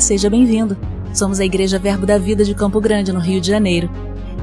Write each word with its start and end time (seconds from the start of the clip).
Seja 0.00 0.28
bem-vindo. 0.28 0.76
Somos 1.14 1.40
a 1.40 1.44
Igreja 1.44 1.78
Verbo 1.78 2.04
da 2.04 2.18
Vida 2.18 2.44
de 2.44 2.54
Campo 2.54 2.80
Grande, 2.80 3.12
no 3.12 3.18
Rio 3.18 3.40
de 3.40 3.48
Janeiro. 3.48 3.90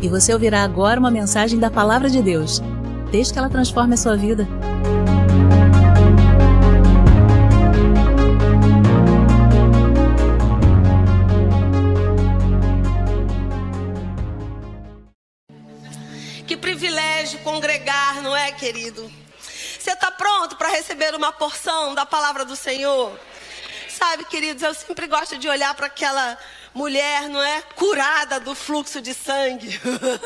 E 0.01 0.09
você 0.09 0.33
ouvirá 0.33 0.63
agora 0.63 0.99
uma 0.99 1.11
mensagem 1.11 1.59
da 1.59 1.69
Palavra 1.69 2.09
de 2.09 2.21
Deus. 2.21 2.61
Desde 3.11 3.31
que 3.31 3.39
ela 3.39 3.49
transforme 3.49 3.93
a 3.93 3.97
sua 3.97 4.17
vida. 4.17 4.47
Que 16.47 16.57
privilégio 16.57 17.39
congregar, 17.39 18.21
não 18.21 18.35
é, 18.35 18.51
querido? 18.51 19.09
Você 19.39 19.91
está 19.91 20.09
pronto 20.11 20.55
para 20.55 20.69
receber 20.69 21.13
uma 21.13 21.31
porção 21.31 21.93
da 21.93 22.05
palavra 22.05 22.43
do 22.43 22.55
Senhor? 22.55 23.11
Sabe, 23.97 24.25
queridos, 24.25 24.63
eu 24.63 24.73
sempre 24.73 25.05
gosto 25.05 25.37
de 25.37 25.47
olhar 25.47 25.71
para 25.75 25.85
aquela 25.85 26.35
mulher, 26.73 27.29
não 27.29 27.39
é? 27.39 27.61
Curada 27.75 28.39
do 28.39 28.55
fluxo 28.55 28.99
de 28.99 29.13
sangue. 29.13 29.79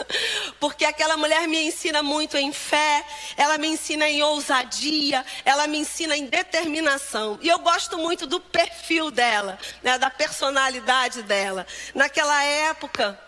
Porque 0.58 0.85
aquela 0.85 1.17
mulher 1.17 1.45
me 1.49 1.67
ensina 1.67 2.02
muito 2.02 2.38
em 2.38 2.53
fé, 2.53 3.05
ela 3.35 3.58
me 3.58 3.67
ensina 3.67 4.08
em 4.08 4.23
ousadia, 4.23 5.25
ela 5.44 5.67
me 5.67 5.80
ensina 5.80 6.16
em 6.16 6.27
determinação. 6.27 7.38
E 7.41 7.49
eu 7.49 7.59
gosto 7.59 7.98
muito 7.98 8.25
do 8.25 8.39
perfil 8.39 9.11
dela, 9.11 9.59
né? 9.84 9.97
da 9.97 10.09
personalidade 10.09 11.22
dela. 11.23 11.67
Naquela 11.94 12.41
época, 12.44 13.20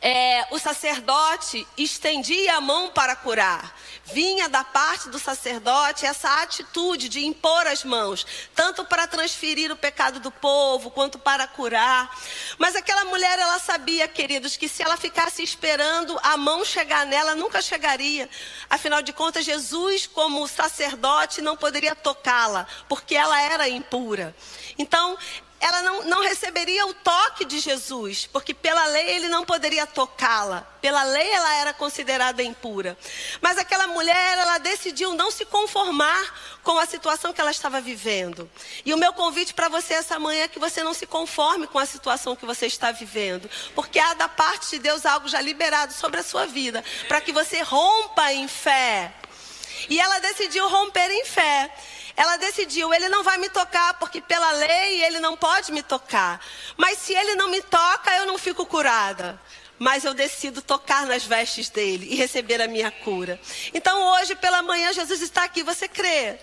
é, 0.00 0.46
o 0.50 0.58
sacerdote 0.58 1.66
estendia 1.76 2.56
a 2.56 2.60
mão 2.60 2.90
para 2.90 3.16
curar. 3.16 3.76
Vinha 4.04 4.48
da 4.48 4.64
parte 4.64 5.08
do 5.08 5.18
sacerdote 5.18 6.06
essa 6.06 6.42
atitude 6.42 7.08
de 7.08 7.26
impor 7.26 7.66
as 7.66 7.84
mãos, 7.84 8.24
tanto 8.54 8.84
para 8.84 9.06
transferir 9.06 9.70
o 9.72 9.76
pecado 9.76 10.20
do 10.20 10.30
povo, 10.30 10.90
quanto 10.90 11.18
para 11.18 11.46
curar. 11.46 12.10
Mas 12.58 12.76
aquela 12.76 13.04
mulher, 13.04 13.38
ela 13.38 13.58
sabia, 13.58 14.06
queridos, 14.08 14.56
que 14.56 14.68
se 14.68 14.82
ela 14.82 14.96
ficasse 14.96 15.42
esperando 15.42 16.18
a 16.22 16.36
mão 16.36 16.64
chegar 16.64 17.04
nela, 17.04 17.34
nunca 17.34 17.60
chegaria. 17.60 18.30
Afinal 18.70 19.02
de 19.02 19.12
contas, 19.12 19.44
Jesus, 19.44 20.06
como 20.06 20.46
sacerdote, 20.46 21.42
não 21.42 21.56
poderia 21.56 21.94
tocá-la, 21.94 22.66
porque 22.88 23.14
ela 23.14 23.40
era 23.42 23.68
impura. 23.68 24.34
Então, 24.78 25.18
ela 25.60 25.82
não, 25.82 26.04
não 26.04 26.22
receberia 26.22 26.86
o 26.86 26.94
toque 26.94 27.44
de 27.44 27.58
Jesus, 27.58 28.26
porque 28.32 28.54
pela 28.54 28.84
lei 28.86 29.10
ele 29.10 29.28
não 29.28 29.44
poderia 29.44 29.86
tocá-la. 29.86 30.60
Pela 30.80 31.02
lei 31.02 31.28
ela 31.30 31.54
era 31.56 31.72
considerada 31.72 32.42
impura. 32.42 32.96
Mas 33.40 33.58
aquela 33.58 33.88
mulher, 33.88 34.38
ela 34.38 34.58
decidiu 34.58 35.14
não 35.14 35.32
se 35.32 35.44
conformar 35.44 36.58
com 36.62 36.78
a 36.78 36.86
situação 36.86 37.32
que 37.32 37.40
ela 37.40 37.50
estava 37.50 37.80
vivendo. 37.80 38.48
E 38.84 38.94
o 38.94 38.96
meu 38.96 39.12
convite 39.12 39.52
para 39.52 39.68
você 39.68 39.94
essa 39.94 40.18
manhã 40.18 40.44
é 40.44 40.48
que 40.48 40.60
você 40.60 40.84
não 40.84 40.94
se 40.94 41.06
conforme 41.06 41.66
com 41.66 41.78
a 41.78 41.86
situação 41.86 42.36
que 42.36 42.46
você 42.46 42.66
está 42.66 42.92
vivendo, 42.92 43.50
porque 43.74 43.98
há 43.98 44.14
da 44.14 44.28
parte 44.28 44.70
de 44.70 44.78
Deus 44.78 45.04
algo 45.04 45.28
já 45.28 45.40
liberado 45.40 45.92
sobre 45.92 46.20
a 46.20 46.22
sua 46.22 46.46
vida, 46.46 46.84
para 47.08 47.20
que 47.20 47.32
você 47.32 47.62
rompa 47.62 48.32
em 48.32 48.46
fé. 48.46 49.12
E 49.88 49.98
ela 49.98 50.18
decidiu 50.20 50.68
romper 50.68 51.10
em 51.10 51.24
fé. 51.24 51.70
Ela 52.18 52.36
decidiu, 52.36 52.92
ele 52.92 53.08
não 53.08 53.22
vai 53.22 53.38
me 53.38 53.48
tocar, 53.48 53.94
porque 53.94 54.20
pela 54.20 54.50
lei 54.50 55.04
ele 55.04 55.20
não 55.20 55.36
pode 55.36 55.70
me 55.70 55.84
tocar. 55.84 56.40
Mas 56.76 56.98
se 56.98 57.14
ele 57.14 57.36
não 57.36 57.48
me 57.48 57.62
toca, 57.62 58.10
eu 58.16 58.26
não 58.26 58.36
fico 58.36 58.66
curada 58.66 59.40
mas 59.78 60.04
eu 60.04 60.14
decido 60.14 60.60
tocar 60.60 61.06
nas 61.06 61.24
vestes 61.24 61.68
dele 61.68 62.08
e 62.10 62.16
receber 62.16 62.60
a 62.60 62.68
minha 62.68 62.90
cura. 62.90 63.40
Então 63.72 64.12
hoje 64.14 64.34
pela 64.34 64.62
manhã 64.62 64.92
Jesus 64.92 65.22
está 65.22 65.44
aqui, 65.44 65.62
você 65.62 65.88
crê? 65.88 66.38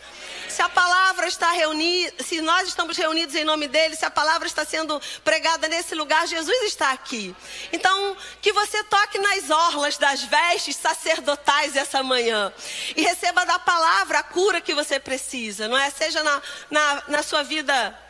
Se 0.47 0.61
a 0.61 0.69
palavra 0.69 1.28
está 1.28 1.51
reunida, 1.51 2.24
se 2.24 2.40
nós 2.40 2.68
estamos 2.68 2.95
reunidos 2.97 3.35
em 3.35 3.44
nome 3.44 3.68
dele, 3.68 3.95
se 3.95 4.06
a 4.06 4.09
palavra 4.09 4.47
está 4.47 4.63
sendo 4.63 5.01
pregada 5.24 5.68
nesse 5.68 5.94
lugar, 5.95 6.25
Jesus 6.28 6.63
está 6.63 6.91
aqui. 6.91 7.35
Então, 7.74 8.16
que 8.41 8.53
você 8.53 8.84
toque 8.85 9.18
nas 9.18 9.50
orlas 9.50 9.97
das 9.97 10.24
vestes 10.24 10.78
sacerdotais 10.78 11.75
essa 11.75 12.01
manhã 12.01 12.53
e 12.95 13.01
receba 13.01 13.45
da 13.45 13.59
palavra 13.59 14.19
a 14.19 14.24
cura 14.24 14.62
que 14.62 14.74
você 14.74 15.00
precisa, 15.00 15.68
não 15.68 15.78
é? 15.78 15.90
Seja 15.90 16.24
na, 16.24 16.41
na, 16.69 17.03
na 17.09 17.24
sua 17.24 17.44
vida 17.44 18.04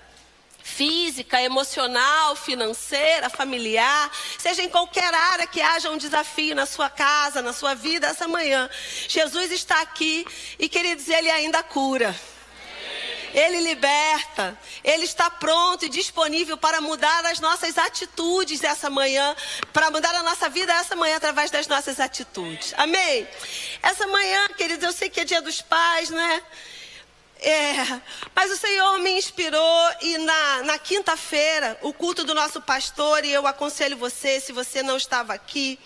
física, 0.65 1.39
emocional, 1.39 2.35
financeira, 2.35 3.29
familiar, 3.29 4.11
seja 4.35 4.63
em 4.63 4.69
qualquer 4.69 5.13
área 5.13 5.45
que 5.45 5.61
haja 5.61 5.91
um 5.91 5.97
desafio 5.97 6.55
na 6.55 6.65
sua 6.65 6.89
casa, 6.89 7.39
na 7.39 7.53
sua 7.53 7.75
vida 7.75 8.07
essa 8.07 8.27
manhã. 8.27 8.67
Jesus 9.07 9.51
está 9.51 9.79
aqui 9.81 10.25
e, 10.57 10.67
queridos, 10.67 11.07
Ele 11.07 11.29
ainda 11.29 11.61
cura. 11.61 12.19
Ele 13.31 13.59
liberta, 13.61 14.57
Ele 14.83 15.03
está 15.03 15.29
pronto 15.29 15.85
e 15.85 15.89
disponível 15.89 16.57
para 16.57 16.81
mudar 16.81 17.23
as 17.27 17.39
nossas 17.39 17.77
atitudes 17.77 18.63
essa 18.63 18.89
manhã, 18.89 19.35
para 19.71 19.91
mudar 19.91 20.15
a 20.15 20.23
nossa 20.23 20.49
vida 20.49 20.73
essa 20.73 20.95
manhã 20.95 21.17
através 21.17 21.51
das 21.51 21.67
nossas 21.67 21.99
atitudes. 21.99 22.73
Amém? 22.75 23.27
Essa 23.83 24.07
manhã, 24.07 24.47
queridos, 24.57 24.83
eu 24.83 24.93
sei 24.93 25.11
que 25.11 25.19
é 25.19 25.25
dia 25.25 25.43
dos 25.43 25.61
pais, 25.61 26.09
né? 26.09 26.41
É, 27.39 28.01
mas 28.33 28.51
o 28.51 28.57
Senhor 28.57 28.97
me 28.99 29.11
inspirou 29.11 29.91
e 30.01 30.17
na, 30.19 30.63
na 30.63 30.79
quinta-feira, 30.79 31.77
o 31.81 31.93
culto 31.93 32.23
do 32.23 32.33
nosso 32.33 32.61
pastor, 32.61 33.25
e 33.25 33.31
eu 33.31 33.45
aconselho 33.45 33.97
você, 33.97 34.39
se 34.39 34.51
você 34.51 34.81
não 34.81 34.97
estava 34.97 35.33
aqui, 35.33 35.77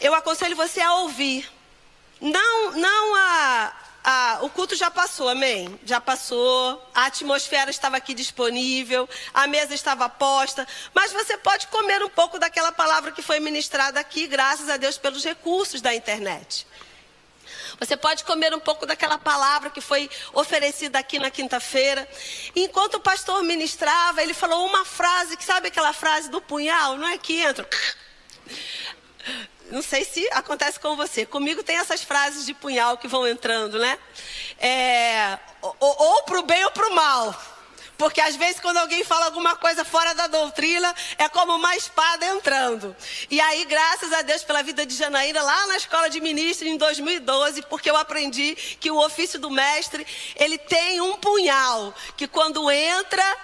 eu 0.00 0.14
aconselho 0.14 0.56
você 0.56 0.80
a 0.80 0.94
ouvir. 0.96 1.48
Não, 2.20 2.72
não 2.72 3.14
a, 3.14 3.72
a, 4.04 4.38
o 4.42 4.50
culto 4.50 4.74
já 4.74 4.90
passou, 4.90 5.28
amém? 5.28 5.78
Já 5.84 6.00
passou, 6.00 6.84
a 6.94 7.06
atmosfera 7.06 7.70
estava 7.70 7.96
aqui 7.96 8.12
disponível, 8.12 9.08
a 9.32 9.46
mesa 9.46 9.74
estava 9.74 10.08
posta, 10.08 10.66
mas 10.92 11.12
você 11.12 11.36
pode 11.36 11.68
comer 11.68 12.02
um 12.02 12.08
pouco 12.08 12.38
daquela 12.38 12.72
palavra 12.72 13.12
que 13.12 13.22
foi 13.22 13.38
ministrada 13.38 14.00
aqui, 14.00 14.26
graças 14.26 14.68
a 14.68 14.76
Deus 14.76 14.98
pelos 14.98 15.24
recursos 15.24 15.80
da 15.80 15.94
internet. 15.94 16.66
Você 17.78 17.96
pode 17.96 18.24
comer 18.24 18.54
um 18.54 18.60
pouco 18.60 18.86
daquela 18.86 19.18
palavra 19.18 19.70
que 19.70 19.80
foi 19.80 20.10
oferecida 20.32 20.98
aqui 20.98 21.18
na 21.18 21.30
quinta-feira. 21.30 22.08
Enquanto 22.54 22.94
o 22.94 23.00
pastor 23.00 23.42
ministrava, 23.42 24.22
ele 24.22 24.34
falou 24.34 24.66
uma 24.66 24.84
frase, 24.84 25.36
que 25.36 25.44
sabe 25.44 25.68
aquela 25.68 25.92
frase 25.92 26.30
do 26.30 26.40
punhal, 26.40 26.96
não 26.96 27.08
é 27.08 27.18
que 27.18 27.40
entra. 27.40 27.68
Não 29.70 29.80
sei 29.80 30.04
se 30.04 30.28
acontece 30.32 30.78
com 30.78 30.96
você. 30.96 31.24
Comigo 31.24 31.62
tem 31.62 31.76
essas 31.76 32.02
frases 32.02 32.44
de 32.44 32.52
punhal 32.52 32.98
que 32.98 33.08
vão 33.08 33.26
entrando, 33.26 33.78
né? 33.78 33.98
É, 34.58 35.38
ou, 35.62 35.74
ou 35.80 36.22
para 36.24 36.38
o 36.38 36.42
bem 36.42 36.62
ou 36.64 36.70
para 36.70 36.88
o 36.88 36.94
mal. 36.94 37.34
Porque 38.02 38.20
às 38.20 38.34
vezes 38.34 38.58
quando 38.58 38.78
alguém 38.78 39.04
fala 39.04 39.26
alguma 39.26 39.54
coisa 39.54 39.84
fora 39.84 40.12
da 40.12 40.26
doutrina, 40.26 40.92
é 41.16 41.28
como 41.28 41.54
uma 41.54 41.76
espada 41.76 42.26
entrando. 42.26 42.96
E 43.30 43.40
aí, 43.40 43.64
graças 43.64 44.12
a 44.12 44.22
Deus 44.22 44.42
pela 44.42 44.60
vida 44.60 44.84
de 44.84 44.96
Janaína, 44.96 45.40
lá 45.40 45.68
na 45.68 45.76
escola 45.76 46.10
de 46.10 46.20
ministro 46.20 46.66
em 46.66 46.76
2012, 46.76 47.62
porque 47.70 47.88
eu 47.88 47.96
aprendi 47.96 48.56
que 48.80 48.90
o 48.90 48.98
ofício 48.98 49.38
do 49.38 49.52
mestre, 49.52 50.04
ele 50.34 50.58
tem 50.58 51.00
um 51.00 51.16
punhal, 51.16 51.94
que 52.16 52.26
quando 52.26 52.68
entra, 52.72 53.36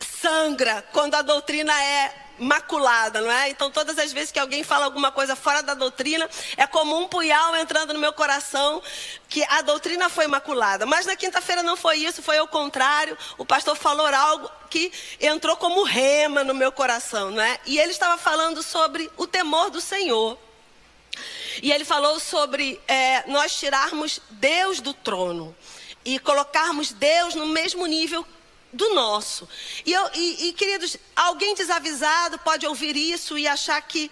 sangra, 0.00 0.82
quando 0.90 1.14
a 1.14 1.20
doutrina 1.20 1.78
é 1.78 2.27
maculada, 2.38 3.20
não 3.20 3.30
é? 3.30 3.50
Então, 3.50 3.70
todas 3.70 3.98
as 3.98 4.12
vezes 4.12 4.32
que 4.32 4.38
alguém 4.38 4.62
fala 4.62 4.84
alguma 4.84 5.10
coisa 5.10 5.36
fora 5.36 5.62
da 5.62 5.74
doutrina, 5.74 6.28
é 6.56 6.66
como 6.66 6.98
um 6.98 7.08
punhal 7.08 7.56
entrando 7.56 7.92
no 7.92 7.98
meu 7.98 8.12
coração 8.12 8.82
que 9.28 9.44
a 9.44 9.62
doutrina 9.62 10.08
foi 10.08 10.26
maculada. 10.26 10.86
Mas 10.86 11.06
na 11.06 11.16
quinta-feira 11.16 11.62
não 11.62 11.76
foi 11.76 11.98
isso, 11.98 12.22
foi 12.22 12.38
o 12.40 12.46
contrário. 12.46 13.16
O 13.36 13.44
pastor 13.44 13.76
falou 13.76 14.06
algo 14.06 14.50
que 14.70 14.92
entrou 15.20 15.56
como 15.56 15.82
rema 15.82 16.44
no 16.44 16.54
meu 16.54 16.72
coração, 16.72 17.30
não 17.30 17.42
é? 17.42 17.58
E 17.66 17.78
ele 17.78 17.92
estava 17.92 18.18
falando 18.18 18.62
sobre 18.62 19.10
o 19.16 19.26
temor 19.26 19.70
do 19.70 19.80
Senhor. 19.80 20.38
E 21.62 21.72
ele 21.72 21.84
falou 21.84 22.20
sobre 22.20 22.80
é, 22.86 23.24
nós 23.26 23.58
tirarmos 23.58 24.20
Deus 24.30 24.80
do 24.80 24.94
trono 24.94 25.54
e 26.04 26.18
colocarmos 26.18 26.92
Deus 26.92 27.34
no 27.34 27.46
mesmo 27.46 27.84
nível 27.86 28.24
do 28.72 28.94
nosso. 28.94 29.48
E, 29.84 29.92
eu, 29.92 30.10
e, 30.14 30.48
e, 30.48 30.52
queridos, 30.52 30.96
alguém 31.16 31.54
desavisado 31.54 32.38
pode 32.38 32.66
ouvir 32.66 32.96
isso 32.96 33.38
e 33.38 33.46
achar 33.46 33.80
que. 33.82 34.10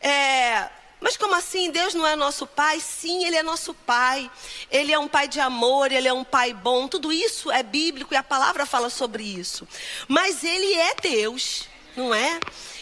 É, 0.00 0.68
mas 1.00 1.16
como 1.16 1.34
assim? 1.34 1.70
Deus 1.70 1.94
não 1.94 2.06
é 2.06 2.14
nosso 2.14 2.46
pai? 2.46 2.78
Sim, 2.80 3.24
Ele 3.24 3.36
é 3.36 3.42
nosso 3.42 3.72
pai. 3.72 4.30
Ele 4.70 4.92
é 4.92 4.98
um 4.98 5.08
pai 5.08 5.28
de 5.28 5.40
amor, 5.40 5.90
Ele 5.90 6.08
é 6.08 6.12
um 6.12 6.24
pai 6.24 6.52
bom. 6.52 6.86
Tudo 6.86 7.12
isso 7.12 7.50
é 7.50 7.62
bíblico 7.62 8.12
e 8.12 8.16
a 8.16 8.22
palavra 8.22 8.66
fala 8.66 8.90
sobre 8.90 9.22
isso. 9.22 9.66
Mas 10.06 10.44
Ele 10.44 10.74
é 10.74 10.94
Deus, 10.94 11.68
não 11.96 12.14
é? 12.14 12.38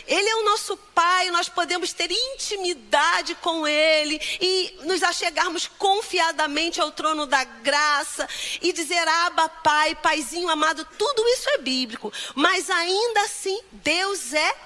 Ele 0.09 0.29
é 0.29 0.37
o 0.37 0.45
nosso 0.45 0.77
Pai, 0.95 1.31
nós 1.31 1.49
podemos 1.49 1.93
ter 1.93 2.11
intimidade 2.11 3.35
com 3.37 3.69
Ele 3.69 4.21
e 4.41 4.79
nos 4.85 5.03
achegarmos 5.03 5.69
confiadamente 5.79 6.81
ao 6.81 6.91
trono 6.91 7.27
da 7.27 7.45
graça 7.45 8.27
e 8.63 8.73
dizer: 8.73 9.07
Aba, 9.07 9.49
Pai, 9.49 9.95
Paizinho 9.95 10.49
amado, 10.49 10.85
tudo 10.99 11.23
isso 11.29 11.51
é 11.51 11.59
bíblico, 11.59 12.13
mas 12.35 12.71
ainda 12.71 13.21
assim, 13.23 13.61
Deus 13.71 14.33
é 14.33 14.57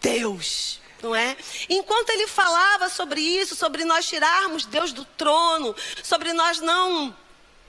Deus 0.00 0.84
não 1.02 1.14
é? 1.14 1.36
Enquanto 1.68 2.08
ele 2.08 2.26
falava 2.26 2.88
sobre 2.88 3.20
isso, 3.20 3.54
sobre 3.54 3.84
nós 3.84 4.08
tirarmos 4.08 4.64
Deus 4.64 4.90
do 4.90 5.04
trono, 5.04 5.76
sobre 6.02 6.32
nós 6.32 6.60
não 6.60 7.14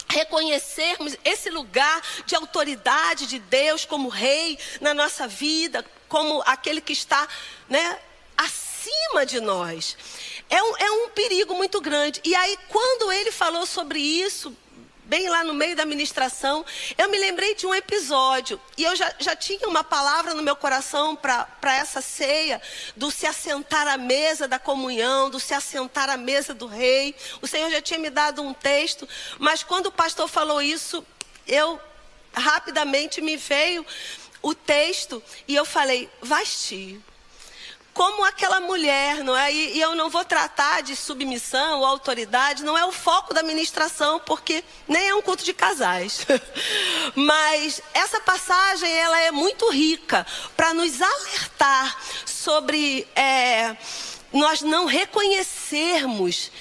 reconhecermos 0.07 1.17
esse 1.25 1.49
lugar 1.49 2.01
de 2.25 2.35
autoridade 2.35 3.27
de 3.27 3.39
Deus 3.39 3.83
como 3.85 4.07
rei 4.07 4.57
na 4.79 4.93
nossa 4.93 5.27
vida, 5.27 5.83
como 6.07 6.41
aquele 6.45 6.81
que 6.81 6.93
está 6.93 7.27
né, 7.69 7.99
acima 8.37 9.25
de 9.25 9.39
nós. 9.39 9.97
É 10.49 10.61
um, 10.61 10.77
é 10.77 10.91
um 10.91 11.09
perigo 11.09 11.55
muito 11.55 11.81
grande. 11.81 12.21
E 12.23 12.35
aí, 12.35 12.57
quando 12.69 13.11
ele 13.11 13.31
falou 13.31 13.65
sobre 13.65 13.99
isso, 13.99 14.55
bem 15.05 15.29
lá 15.29 15.43
no 15.43 15.53
meio 15.53 15.75
da 15.75 15.85
ministração, 15.85 16.65
eu 16.97 17.09
me 17.09 17.17
lembrei 17.17 17.55
de 17.55 17.65
um 17.65 17.73
episódio. 17.73 18.59
E 18.77 18.83
eu 18.83 18.95
já, 18.95 19.13
já 19.19 19.35
tinha 19.35 19.67
uma 19.67 19.83
palavra 19.83 20.33
no 20.33 20.43
meu 20.43 20.55
coração 20.55 21.15
para 21.15 21.75
essa 21.75 22.01
ceia, 22.01 22.61
do 22.95 23.11
se 23.11 23.25
assentar 23.25 23.87
à 23.87 23.97
mesa 23.97 24.47
da 24.47 24.59
comunhão, 24.59 25.29
do 25.29 25.39
se 25.39 25.53
assentar 25.53 26.09
à 26.09 26.17
mesa 26.17 26.53
do 26.53 26.67
rei. 26.67 27.15
O 27.41 27.47
Senhor 27.47 27.69
já 27.69 27.81
tinha 27.81 27.99
me 27.99 28.09
dado 28.09 28.41
um 28.41 28.53
texto, 28.53 29.07
mas 29.39 29.63
quando 29.63 29.87
o 29.87 29.91
pastor 29.91 30.27
falou 30.27 30.61
isso, 30.61 31.05
eu 31.47 31.79
rapidamente 32.33 33.21
me 33.21 33.37
veio 33.37 33.85
o 34.45 34.53
texto 34.53 35.23
e 35.47 35.55
eu 35.55 35.65
falei, 35.65 36.07
vastir 36.21 37.01
como 37.95 38.25
aquela 38.25 38.59
mulher, 38.59 39.23
não 39.23 39.35
é? 39.35 39.51
E, 39.51 39.77
e, 39.77 39.81
eu 39.81 39.95
não 39.95 40.09
vou 40.09 40.25
tratar 40.25 40.83
de 40.83 40.97
submissão 40.97 41.79
ou 41.79 41.85
autoridade, 41.85 42.61
não 42.61 42.77
é 42.77 42.85
o 42.85 42.91
foco 42.91 43.33
da 43.33 43.41
ministração, 43.41 44.19
porque 44.19 44.65
nem 44.85 45.07
é 45.07 45.15
um 45.15 45.21
culto 45.21 45.45
de 45.45 45.53
casais. 45.53 46.27
Mas 47.15 47.81
essa 47.93 48.19
passagem, 48.19 48.91
ela 48.91 49.17
é 49.21 49.31
muito 49.31 49.71
rica 49.71 50.27
para 50.57 50.73
nos 50.73 51.01
alertar 51.01 51.97
sobre 52.25 53.07
é, 53.15 53.77
nós 54.33 54.61
não 54.61 54.85
reconhecermos 54.85 56.51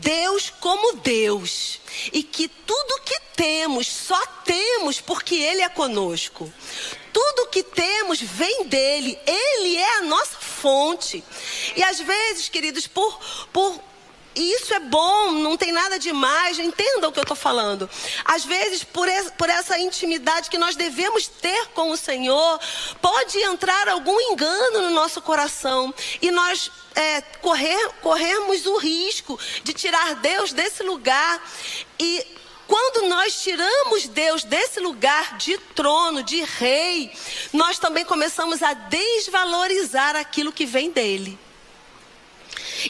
Deus 0.00 0.52
como 0.60 0.96
Deus. 0.96 1.80
E 2.12 2.22
que 2.22 2.48
tudo 2.48 3.02
que 3.04 3.18
temos, 3.36 3.86
só 3.86 4.20
temos 4.44 5.00
porque 5.00 5.34
Ele 5.34 5.62
é 5.62 5.68
conosco. 5.68 6.52
Tudo 7.12 7.48
que 7.48 7.62
temos 7.62 8.20
vem 8.20 8.64
dele. 8.64 9.18
Ele 9.26 9.76
é 9.76 9.98
a 9.98 10.02
nossa 10.02 10.38
fonte. 10.38 11.22
E 11.76 11.82
às 11.82 12.00
vezes, 12.00 12.48
queridos, 12.48 12.86
por, 12.86 13.18
por 13.52 13.80
isso 14.34 14.72
é 14.72 14.80
bom, 14.80 15.32
não 15.32 15.56
tem 15.56 15.72
nada 15.72 15.98
demais, 15.98 16.58
entenda 16.58 17.08
o 17.08 17.12
que 17.12 17.18
eu 17.18 17.22
estou 17.22 17.36
falando. 17.36 17.88
Às 18.24 18.44
vezes, 18.44 18.82
por, 18.82 19.08
esse, 19.08 19.30
por 19.32 19.48
essa 19.48 19.78
intimidade 19.78 20.48
que 20.48 20.58
nós 20.58 20.74
devemos 20.74 21.26
ter 21.26 21.68
com 21.68 21.90
o 21.90 21.96
Senhor, 21.96 22.60
pode 23.00 23.38
entrar 23.38 23.88
algum 23.88 24.18
engano 24.32 24.82
no 24.82 24.90
nosso 24.90 25.20
coração 25.20 25.94
e 26.20 26.30
nós 26.30 26.70
é, 26.94 27.20
correr, 27.40 27.90
corremos 28.00 28.66
o 28.66 28.76
risco 28.76 29.38
de 29.62 29.72
tirar 29.72 30.14
Deus 30.16 30.52
desse 30.52 30.82
lugar 30.82 31.42
e 31.98 32.26
quando 32.66 33.06
nós 33.06 33.42
tiramos 33.42 34.08
Deus 34.08 34.44
desse 34.44 34.80
lugar 34.80 35.36
de 35.36 35.58
trono, 35.74 36.22
de 36.22 36.42
rei, 36.42 37.12
nós 37.52 37.78
também 37.78 38.02
começamos 38.02 38.62
a 38.62 38.72
desvalorizar 38.72 40.16
aquilo 40.16 40.50
que 40.50 40.64
vem 40.64 40.90
dele. 40.90 41.38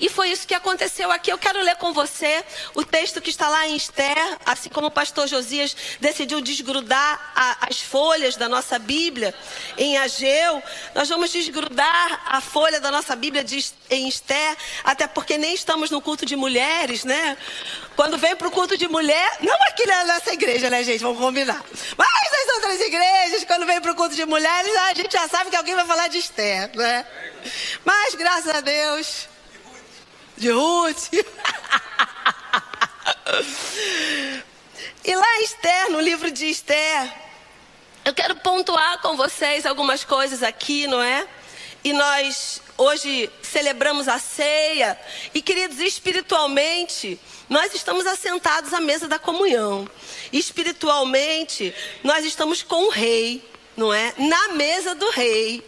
E 0.01 0.09
foi 0.09 0.31
isso 0.31 0.47
que 0.47 0.55
aconteceu 0.55 1.11
aqui. 1.11 1.31
Eu 1.33 1.39
quero 1.39 1.61
ler 1.63 1.77
com 1.77 1.93
você 1.93 2.45
o 2.75 2.85
texto 2.85 3.21
que 3.21 3.31
está 3.31 3.49
lá 3.49 3.67
em 3.67 3.77
Esther, 3.77 4.39
assim 4.45 4.69
como 4.69 4.89
o 4.89 4.91
pastor 4.91 5.27
Josias 5.27 5.77
decidiu 6.01 6.41
desgrudar 6.41 7.33
a, 7.35 7.69
as 7.69 7.81
folhas 7.81 8.37
da 8.37 8.49
nossa 8.49 8.79
Bíblia 8.79 9.35
em 9.77 9.99
Ageu. 9.99 10.63
Nós 10.95 11.09
vamos 11.09 11.31
desgrudar 11.31 12.23
a 12.27 12.41
folha 12.41 12.81
da 12.81 12.91
nossa 12.91 13.15
Bíblia 13.17 13.45
de, 13.45 13.65
em 13.91 14.09
Esther, 14.09 14.57
até 14.85 15.07
porque 15.07 15.39
nem 15.39 15.55
estamos 15.55 15.91
no 15.91 16.01
culto 16.01 16.25
de 16.25 16.37
mulheres, 16.37 17.05
né? 17.05 17.37
Quando 17.97 18.17
vem 18.17 18.35
para 18.35 18.49
o 18.49 18.51
culto 18.51 18.77
de 18.77 18.89
mulher, 18.89 19.37
não 19.41 19.57
aqui 19.69 19.87
nessa 19.87 20.33
igreja, 20.33 20.71
né, 20.71 20.83
gente? 20.83 21.03
Vamos 21.03 21.19
combinar. 21.19 21.63
Mas 21.97 22.33
nas 22.33 22.57
outras 22.57 22.81
igrejas, 22.81 23.45
quando 23.45 23.67
vem 23.67 23.81
para 23.81 23.93
o 23.93 23.95
culto 23.95 24.15
de 24.15 24.25
mulheres, 24.25 24.75
a 24.77 24.95
gente 24.95 25.13
já 25.13 25.29
sabe 25.29 25.51
que 25.51 25.57
alguém 25.57 25.75
vai 25.75 25.87
falar 25.87 26.09
de 26.09 26.19
Esther, 26.19 26.71
né? 26.75 27.07
Mas 27.85 28.15
graças 28.15 28.55
a 28.55 28.61
Deus, 28.61 29.29
de 30.37 30.51
Ruth. 30.51 31.09
e 35.05 35.15
lá 35.15 35.41
Esther, 35.41 35.91
no 35.91 36.01
livro 36.01 36.31
de 36.31 36.47
Esther, 36.47 37.13
eu 38.05 38.15
quero 38.15 38.37
pontuar 38.37 39.01
com 39.01 39.17
vocês 39.17 39.65
algumas 39.65 40.05
coisas 40.05 40.43
aqui, 40.43 40.87
não 40.87 41.01
é? 41.03 41.27
E 41.85 41.93
nós 41.93 42.61
hoje 42.77 43.31
celebramos 43.43 44.09
a 44.09 44.19
ceia. 44.19 44.99
E 45.35 45.43
queridos, 45.43 45.79
espiritualmente, 45.79 47.19
nós 47.49 47.75
estamos 47.75 48.07
assentados 48.07 48.73
à 48.73 48.81
mesa 48.81 49.09
da 49.09 49.19
comunhão. 49.19 49.89
Espiritualmente, 50.33 51.75
nós 52.03 52.25
estamos 52.25 52.63
com 52.63 52.87
o 52.87 52.91
rei 52.91 53.52
não 53.77 53.93
é? 53.93 54.13
Na 54.19 54.49
mesa 54.49 54.95
do 54.95 55.09
rei. 55.11 55.63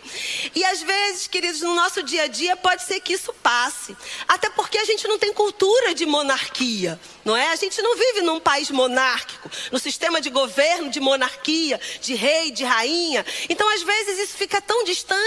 E 0.55 0.65
às 0.65 0.83
vezes, 0.83 1.27
queridos, 1.27 1.61
no 1.63 1.75
nosso 1.75 2.03
dia 2.03 2.25
a 2.25 2.27
dia 2.27 2.57
pode 2.57 2.85
ser 2.85 3.01
que 3.01 3.15
isso 3.15 3.33
passe. 3.43 3.97
Até 4.29 4.51
porque 4.51 4.79
a 4.79 4.85
gente 4.85 5.07
não 5.09 5.19
tem 5.19 5.33
cultura 5.33 5.95
de 5.95 6.05
monarquia, 6.05 7.01
não 7.25 7.37
é? 7.37 7.49
A 7.49 7.57
gente 7.57 7.81
não 7.81 7.97
vive 7.97 8.23
num 8.23 8.41
país 8.41 8.71
monárquico, 8.71 9.51
no 9.73 9.79
sistema 9.79 10.21
de 10.21 10.31
governo 10.31 10.91
de 10.91 11.01
monarquia, 11.01 11.81
de 12.01 12.15
rei, 12.15 12.51
de 12.51 12.65
rainha. 12.65 13.25
Então, 13.49 13.69
às 13.75 13.83
vezes, 13.83 14.19
isso 14.19 14.37
fica 14.37 14.54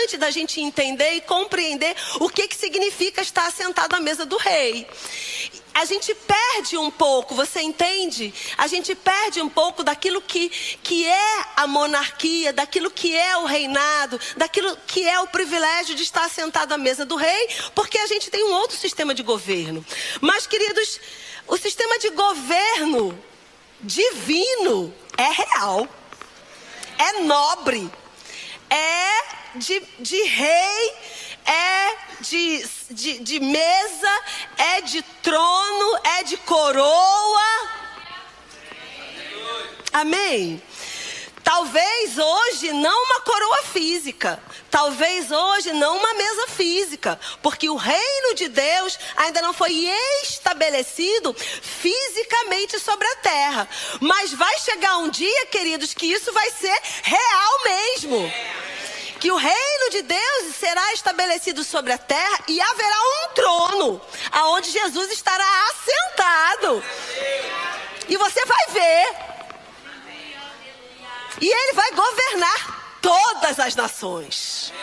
distante 0.07 0.17
da 0.17 0.31
gente 0.31 0.61
entender 0.61 1.15
e 1.15 1.21
compreender 1.21 1.93
o 2.19 2.29
que, 2.29 2.47
que 2.47 2.55
significa 2.55 3.21
estar 3.21 3.51
sentado 3.51 3.93
à 3.93 3.99
mesa 3.99 4.25
do 4.25 4.37
rei 4.37 4.87
a 5.73 5.85
gente 5.85 6.11
perde 6.15 6.75
um 6.75 6.89
pouco, 6.89 7.35
você 7.35 7.61
entende? 7.61 8.33
A 8.57 8.65
gente 8.65 8.95
perde 8.95 9.39
um 9.39 9.47
pouco 9.47 9.83
daquilo 9.83 10.19
que, 10.19 10.49
que 10.81 11.05
é 11.05 11.45
a 11.55 11.67
monarquia, 11.67 12.51
daquilo 12.51 12.89
que 12.89 13.15
é 13.15 13.37
o 13.37 13.45
reinado, 13.45 14.19
daquilo 14.35 14.75
que 14.87 15.07
é 15.07 15.19
o 15.19 15.27
privilégio 15.27 15.93
de 15.93 16.01
estar 16.01 16.27
sentado 16.31 16.71
à 16.71 16.79
mesa 16.79 17.05
do 17.05 17.15
rei, 17.15 17.49
porque 17.75 17.99
a 17.99 18.07
gente 18.07 18.31
tem 18.31 18.43
um 18.45 18.53
outro 18.53 18.75
sistema 18.75 19.13
de 19.13 19.21
governo. 19.21 19.85
Mas, 20.19 20.47
queridos, 20.47 20.99
o 21.47 21.55
sistema 21.57 21.99
de 21.99 22.09
governo 22.09 23.23
divino 23.79 24.91
é 25.15 25.29
real, 25.29 25.87
é 26.97 27.21
nobre, 27.21 27.87
é 28.69 29.57
de, 29.57 29.81
de 29.99 30.23
rei 30.23 30.95
é 31.47 31.97
de, 32.19 32.67
de, 32.91 33.19
de 33.19 33.39
mesa, 33.39 34.21
é 34.57 34.81
de 34.81 35.01
trono, 35.01 35.99
é 36.03 36.23
de 36.23 36.35
coroa. 36.37 37.69
Amém? 39.93 40.61
Talvez 41.47 42.17
hoje 42.17 42.73
não 42.73 43.03
uma 43.05 43.21
coroa 43.21 43.63
física, 43.63 44.37
talvez 44.69 45.31
hoje 45.31 45.71
não 45.71 45.95
uma 45.95 46.13
mesa 46.13 46.47
física, 46.47 47.17
porque 47.41 47.69
o 47.69 47.77
reino 47.77 48.35
de 48.35 48.49
Deus 48.49 48.99
ainda 49.15 49.41
não 49.41 49.53
foi 49.53 49.71
estabelecido 50.23 51.33
fisicamente 51.33 52.77
sobre 52.81 53.07
a 53.07 53.15
terra. 53.15 53.69
Mas 54.01 54.33
vai 54.33 54.59
chegar 54.59 54.97
um 54.97 55.09
dia, 55.09 55.45
queridos, 55.45 55.93
que 55.93 56.07
isso 56.07 56.33
vai 56.33 56.51
ser 56.51 56.81
real 57.03 57.63
mesmo 57.63 58.33
que 59.21 59.31
o 59.31 59.37
reino 59.37 59.89
de 59.89 60.01
Deus 60.01 60.55
será 60.59 60.91
estabelecido 60.93 61.63
sobre 61.63 61.93
a 61.93 61.97
terra 61.97 62.39
e 62.49 62.59
haverá 62.59 62.99
um 62.99 63.33
trono 63.33 64.01
aonde 64.33 64.69
Jesus 64.69 65.11
estará 65.13 65.45
assentado. 65.71 66.83
E 68.09 68.17
você 68.17 68.45
vai 68.45 68.67
ver. 68.67 69.36
E 71.39 71.47
ele 71.47 71.73
vai 71.73 71.91
governar 71.91 72.99
todas 73.01 73.59
as 73.59 73.75
nações. 73.75 74.73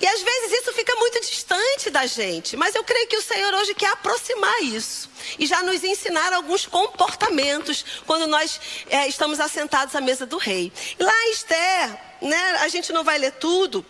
E 0.00 0.06
às 0.06 0.20
vezes 0.20 0.60
isso 0.60 0.72
fica 0.72 0.94
muito 0.96 1.20
distante 1.20 1.88
da 1.88 2.04
gente, 2.04 2.56
mas 2.56 2.74
eu 2.74 2.84
creio 2.84 3.06
que 3.06 3.16
o 3.16 3.22
Senhor 3.22 3.54
hoje 3.54 3.74
quer 3.74 3.90
aproximar 3.90 4.62
isso 4.62 5.08
e 5.38 5.46
já 5.46 5.62
nos 5.62 5.82
ensinar 5.82 6.32
alguns 6.32 6.66
comportamentos 6.66 7.84
quando 8.06 8.26
nós 8.26 8.60
é, 8.90 9.08
estamos 9.08 9.40
assentados 9.40 9.94
à 9.94 10.00
mesa 10.00 10.26
do 10.26 10.36
rei. 10.36 10.70
Lá 10.98 11.26
em 11.26 11.32
Esther, 11.32 11.98
né, 12.20 12.58
a 12.60 12.68
gente 12.68 12.92
não 12.92 13.02
vai 13.02 13.16
ler 13.16 13.32
tudo, 13.32 13.86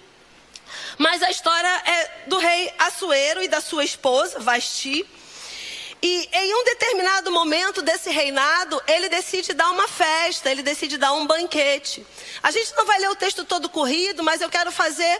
mas 0.99 1.23
a 1.23 1.31
história 1.31 1.67
é 1.67 2.29
do 2.29 2.39
rei 2.39 2.73
Assuero 2.79 3.43
e 3.43 3.49
da 3.49 3.61
sua 3.61 3.85
esposa, 3.85 4.39
Vasti. 4.39 5.05
E 6.07 6.29
em 6.35 6.55
um 6.55 6.65
determinado 6.65 7.33
momento 7.33 7.81
desse 7.81 8.11
reinado, 8.11 8.79
ele 8.87 9.09
decide 9.09 9.55
dar 9.55 9.71
uma 9.71 9.89
festa, 9.89 10.51
ele 10.51 10.63
decide 10.63 10.99
dar 10.99 11.15
um 11.15 11.27
banquete. 11.27 12.07
A 12.43 12.51
gente 12.51 12.77
não 12.77 12.85
vai 12.85 12.99
ler 12.99 13.09
o 13.09 13.17
texto 13.17 13.43
todo 13.43 13.71
corrido, 13.71 14.23
mas 14.23 14.43
eu 14.43 14.51
quero 14.51 14.71
fazer 14.71 15.19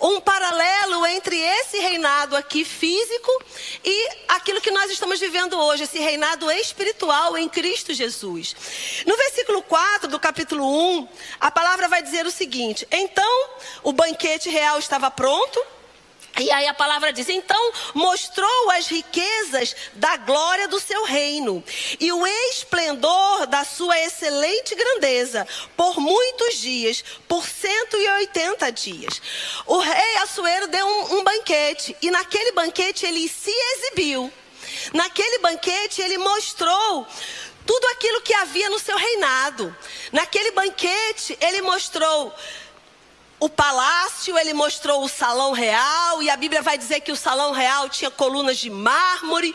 um 0.00 0.22
paralelo 0.22 1.04
entre 1.04 1.38
esse 1.38 1.76
reinado 1.76 2.34
aqui 2.34 2.64
físico 2.64 3.30
e 3.84 4.08
aquilo 4.26 4.62
que 4.62 4.70
nós 4.70 4.90
estamos 4.90 5.20
vivendo 5.20 5.52
hoje, 5.60 5.82
esse 5.82 5.98
reinado 5.98 6.50
espiritual 6.50 7.36
em 7.36 7.46
Cristo 7.46 7.92
Jesus. 7.92 8.56
No 9.06 9.14
versículo 9.14 9.60
4 9.60 10.08
do 10.08 10.18
capítulo 10.18 10.64
1, 10.98 11.08
a 11.40 11.50
palavra 11.50 11.88
vai 11.88 12.02
dizer 12.02 12.24
o 12.24 12.30
seguinte: 12.30 12.88
Então 12.90 13.50
o 13.82 13.92
banquete 13.92 14.48
real 14.48 14.78
estava 14.78 15.10
pronto 15.10 15.62
E 16.38 16.50
aí 16.50 16.66
a 16.66 16.74
palavra 16.74 17.12
diz: 17.12 17.28
então 17.28 17.72
mostrou 17.94 18.70
as 18.70 18.86
riquezas 18.86 19.76
da 19.94 20.16
glória 20.16 20.66
do 20.66 20.80
seu 20.80 21.04
reino 21.04 21.62
e 22.00 22.10
o 22.10 22.26
esplendor 22.26 23.46
da 23.46 23.64
sua 23.64 23.98
excelente 24.00 24.74
grandeza 24.74 25.46
por 25.76 26.00
muitos 26.00 26.56
dias, 26.58 27.04
por 27.28 27.46
180 27.46 28.72
dias. 28.72 29.20
O 29.66 29.78
rei 29.78 30.16
Assuero 30.22 30.68
deu 30.68 30.86
um, 30.86 31.18
um 31.18 31.24
banquete 31.24 31.94
e 32.00 32.10
naquele 32.10 32.52
banquete 32.52 33.04
ele 33.04 33.28
se 33.28 33.50
exibiu. 33.50 34.32
Naquele 34.94 35.38
banquete 35.38 36.00
ele 36.00 36.16
mostrou 36.16 37.06
tudo 37.66 37.86
aquilo 37.88 38.22
que 38.22 38.34
havia 38.34 38.70
no 38.70 38.78
seu 38.78 38.96
reinado. 38.96 39.74
Naquele 40.10 40.50
banquete 40.52 41.36
ele 41.40 41.62
mostrou 41.62 42.34
o 43.42 43.48
palácio, 43.48 44.38
ele 44.38 44.54
mostrou 44.54 45.02
o 45.02 45.08
salão 45.08 45.50
real, 45.50 46.22
e 46.22 46.30
a 46.30 46.36
Bíblia 46.36 46.62
vai 46.62 46.78
dizer 46.78 47.00
que 47.00 47.10
o 47.10 47.16
salão 47.16 47.50
real 47.50 47.88
tinha 47.88 48.08
colunas 48.08 48.56
de 48.56 48.70
mármore, 48.70 49.52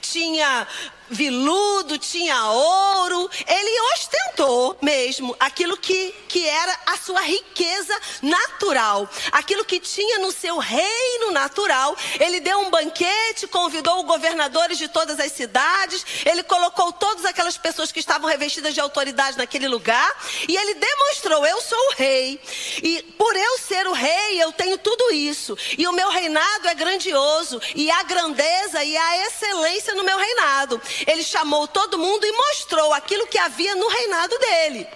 tinha 0.00 0.66
viludo, 1.10 1.98
tinha 1.98 2.44
ouro. 2.46 3.30
Ele 3.46 3.80
ostentou 3.94 4.76
mesmo 4.80 5.36
aquilo 5.38 5.76
que, 5.76 6.14
que 6.28 6.46
era 6.46 6.78
a 6.86 6.96
sua 6.96 7.20
riqueza 7.20 7.98
natural, 8.22 9.08
aquilo 9.32 9.64
que 9.64 9.80
tinha 9.80 10.18
no 10.18 10.32
seu 10.32 10.58
reino 10.58 11.30
natural. 11.32 11.96
Ele 12.20 12.40
deu 12.40 12.58
um 12.60 12.70
banquete, 12.70 13.46
convidou 13.46 14.02
governadores 14.04 14.78
de 14.78 14.88
todas 14.88 15.18
as 15.20 15.32
cidades, 15.32 16.04
ele 16.24 16.42
colocou 16.42 16.92
todas 16.92 17.24
aquelas 17.24 17.56
pessoas 17.56 17.92
que 17.92 18.00
estavam 18.00 18.28
revestidas 18.28 18.74
de 18.74 18.80
autoridade 18.80 19.36
naquele 19.36 19.68
lugar, 19.68 20.10
e 20.48 20.56
ele 20.56 20.74
demonstrou: 20.74 21.46
Eu 21.46 21.60
sou 21.60 21.78
o 21.88 21.94
rei, 21.94 22.40
e 22.82 23.02
por 23.16 23.34
eu 23.34 23.58
ser 23.58 23.86
o 23.86 23.92
rei, 23.92 24.42
eu 24.42 24.52
tenho 24.52 24.78
tudo 24.78 25.12
isso, 25.12 25.56
e 25.76 25.86
o 25.86 25.92
meu 25.92 26.08
reinado 26.10 26.68
é 26.68 26.74
grandioso, 26.74 27.60
e 27.74 27.90
a 27.90 28.02
grandeza 28.02 28.82
e 28.84 28.96
a 28.96 29.26
excelência 29.26 29.94
no 29.94 30.04
meu 30.04 30.16
reinado 30.16 30.80
ele 31.06 31.22
chamou 31.22 31.66
todo 31.68 31.98
mundo 31.98 32.24
e 32.24 32.32
mostrou 32.32 32.92
aquilo 32.92 33.26
que 33.26 33.38
havia 33.38 33.74
no 33.74 33.88
reinado 33.88 34.38
dele. 34.38 34.86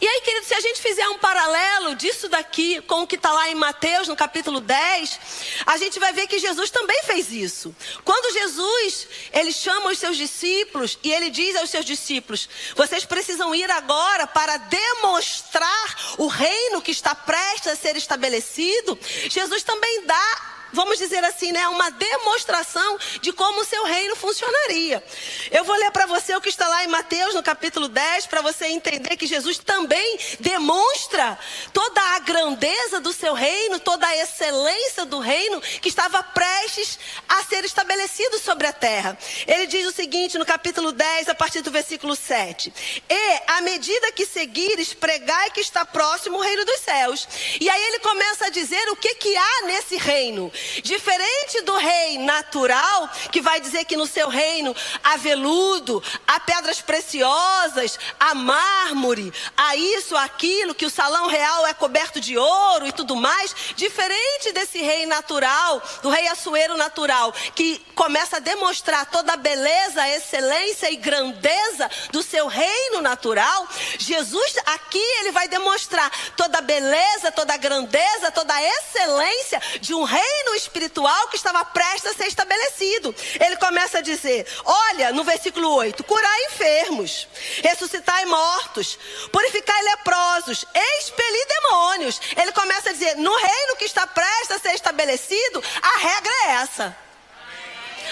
E 0.00 0.06
aí, 0.06 0.20
querido, 0.22 0.46
se 0.46 0.54
a 0.54 0.60
gente 0.60 0.80
fizer 0.80 1.08
um 1.08 1.18
paralelo 1.18 1.94
disso 1.94 2.28
daqui 2.28 2.80
com 2.82 3.02
o 3.02 3.06
que 3.06 3.14
está 3.14 3.32
lá 3.32 3.48
em 3.48 3.54
Mateus, 3.54 4.08
no 4.08 4.16
capítulo 4.16 4.60
10, 4.60 5.20
a 5.66 5.76
gente 5.76 6.00
vai 6.00 6.12
ver 6.12 6.26
que 6.26 6.38
Jesus 6.38 6.70
também 6.70 7.02
fez 7.04 7.30
isso. 7.30 7.74
Quando 8.04 8.32
Jesus, 8.32 9.06
ele 9.32 9.52
chama 9.52 9.90
os 9.90 9.98
seus 9.98 10.16
discípulos 10.16 10.98
e 11.02 11.12
ele 11.12 11.30
diz 11.30 11.54
aos 11.56 11.70
seus 11.70 11.84
discípulos: 11.84 12.48
vocês 12.74 13.04
precisam 13.04 13.54
ir 13.54 13.70
agora 13.70 14.26
para 14.26 14.56
demonstrar 14.56 16.14
o 16.18 16.26
reino 16.26 16.82
que 16.82 16.90
está 16.90 17.14
prestes 17.14 17.72
a 17.72 17.76
ser 17.76 17.96
estabelecido. 17.96 18.98
Jesus 19.28 19.62
também 19.62 20.04
dá 20.06 20.53
vamos 20.74 20.98
dizer 20.98 21.24
assim, 21.24 21.52
né, 21.52 21.66
uma 21.68 21.90
demonstração 21.90 22.98
de 23.20 23.32
como 23.32 23.60
o 23.60 23.64
seu 23.64 23.84
reino 23.84 24.16
funcionaria. 24.16 25.02
Eu 25.50 25.64
vou 25.64 25.76
ler 25.76 25.90
para 25.90 26.06
você 26.06 26.34
o 26.34 26.40
que 26.40 26.48
está 26.48 26.68
lá 26.68 26.84
em 26.84 26.88
Mateus, 26.88 27.34
no 27.34 27.42
capítulo 27.42 27.88
10, 27.88 28.26
para 28.26 28.42
você 28.42 28.66
entender 28.66 29.16
que 29.16 29.26
Jesus 29.26 29.58
também 29.58 30.18
demonstra 30.40 31.38
toda 31.72 32.00
a 32.14 32.18
grandeza 32.18 33.00
do 33.00 33.12
seu 33.12 33.32
reino, 33.34 33.78
toda 33.78 34.06
a 34.06 34.16
excelência 34.16 35.04
do 35.06 35.18
reino 35.18 35.60
que 35.60 35.88
estava 35.88 36.22
prestes 36.22 36.98
a 37.28 37.42
ser 37.44 37.64
estabelecido 37.64 38.38
sobre 38.38 38.66
a 38.66 38.72
terra. 38.72 39.16
Ele 39.46 39.66
diz 39.66 39.86
o 39.86 39.92
seguinte 39.92 40.38
no 40.38 40.44
capítulo 40.44 40.92
10, 40.92 41.28
a 41.28 41.34
partir 41.34 41.60
do 41.62 41.70
versículo 41.70 42.16
7: 42.16 42.72
E 43.08 43.42
à 43.46 43.60
medida 43.60 44.12
que 44.12 44.26
seguires, 44.26 44.92
pregai 44.92 45.50
que 45.50 45.60
está 45.60 45.84
próximo 45.84 46.38
o 46.38 46.40
reino 46.40 46.64
dos 46.64 46.80
céus. 46.80 47.28
E 47.60 47.68
aí 47.68 47.82
ele 47.84 47.98
começa 48.00 48.46
a 48.46 48.50
dizer 48.50 48.88
o 48.90 48.96
que, 48.96 49.14
que 49.14 49.36
há 49.36 49.62
nesse 49.66 49.96
reino. 49.96 50.52
Diferente 50.82 51.62
do 51.62 51.76
rei 51.76 52.18
natural, 52.18 53.10
que 53.30 53.40
vai 53.40 53.60
dizer 53.60 53.84
que 53.84 53.96
no 53.96 54.06
seu 54.06 54.28
reino 54.28 54.74
há 55.02 55.16
veludo, 55.16 56.02
há 56.26 56.40
pedras 56.40 56.80
preciosas, 56.80 57.98
há 58.18 58.34
mármore, 58.34 59.32
há 59.56 59.76
isso, 59.76 60.16
aquilo, 60.16 60.74
que 60.74 60.86
o 60.86 60.90
salão 60.90 61.28
real 61.28 61.66
é 61.66 61.74
coberto 61.74 62.20
de 62.20 62.36
ouro 62.36 62.86
e 62.86 62.92
tudo 62.92 63.16
mais. 63.16 63.54
Diferente 63.76 64.52
desse 64.52 64.78
rei 64.78 65.06
natural, 65.06 65.82
do 66.02 66.10
rei 66.10 66.28
Assuero 66.28 66.76
natural, 66.76 67.32
que 67.54 67.78
começa 67.94 68.36
a 68.36 68.40
demonstrar 68.40 69.06
toda 69.06 69.34
a 69.34 69.36
beleza, 69.36 70.08
excelência 70.08 70.90
e 70.90 70.96
grandeza 70.96 71.90
do 72.10 72.22
seu 72.22 72.46
reino 72.46 73.00
natural, 73.00 73.68
Jesus 73.98 74.56
aqui 74.66 74.98
ele 75.20 75.32
vai 75.32 75.48
demonstrar 75.48 76.10
toda 76.36 76.58
a 76.58 76.62
beleza, 76.62 77.32
toda 77.32 77.54
a 77.54 77.58
grandeza, 77.58 78.30
toda 78.32 78.54
a 78.54 78.62
excelência 78.62 79.60
de 79.80 79.94
um 79.94 80.02
reino 80.02 80.53
espiritual 80.54 81.28
que 81.28 81.36
estava 81.36 81.64
prestes 81.64 82.10
a 82.10 82.14
ser 82.14 82.26
estabelecido. 82.26 83.14
Ele 83.40 83.56
começa 83.56 83.98
a 83.98 84.02
dizer: 84.02 84.46
Olha, 84.64 85.12
no 85.12 85.24
versículo 85.24 85.74
8: 85.74 86.02
curai 86.04 86.44
enfermos, 86.46 87.28
ressuscitai 87.62 88.24
mortos, 88.26 88.98
purificai 89.32 89.82
leprosos, 89.82 90.64
expelir 90.98 91.46
demônios. 91.46 92.20
Ele 92.36 92.52
começa 92.52 92.90
a 92.90 92.92
dizer: 92.92 93.16
no 93.16 93.36
reino 93.36 93.76
que 93.76 93.84
está 93.84 94.06
prestes 94.06 94.52
a 94.52 94.58
ser 94.58 94.74
estabelecido, 94.74 95.62
a 95.82 95.98
regra 95.98 96.32
é 96.46 96.50
essa. 96.62 96.96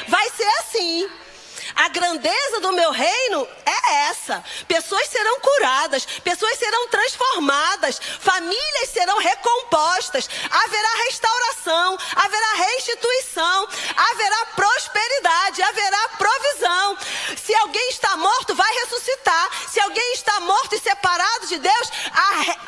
Vai 0.09 0.31
ser 0.31 0.49
assim. 0.61 1.22
A 1.75 1.89
grandeza 1.89 2.61
do 2.61 2.73
meu 2.73 2.91
reino 2.91 3.49
é 3.65 3.95
essa. 4.09 4.43
Pessoas 4.67 5.09
serão 5.09 5.41
curadas, 5.41 6.07
pessoas 6.23 6.59
serão 6.59 6.89
transformadas, 6.89 8.01
famílias 8.21 8.91
serão 8.93 9.19
recompostas, 9.19 10.29
haverá 10.51 10.89
restauração, 11.07 11.99
haverá 12.17 12.55
restituição, 12.55 13.69
haverá 13.97 14.47
prosperidade, 14.57 15.63
haverá 15.63 16.09
provisão. 16.11 16.99
Se 17.37 17.55
alguém 17.55 17.89
está 17.91 18.17
morto, 18.17 18.55
vai 18.55 18.73
ressuscitar. 18.75 19.51
Se 19.71 19.81
alguém 19.81 20.13
está 20.15 20.41
morto 20.41 20.75
e 20.75 20.81
separado 20.81 21.47
de 21.47 21.59
Deus, 21.59 21.93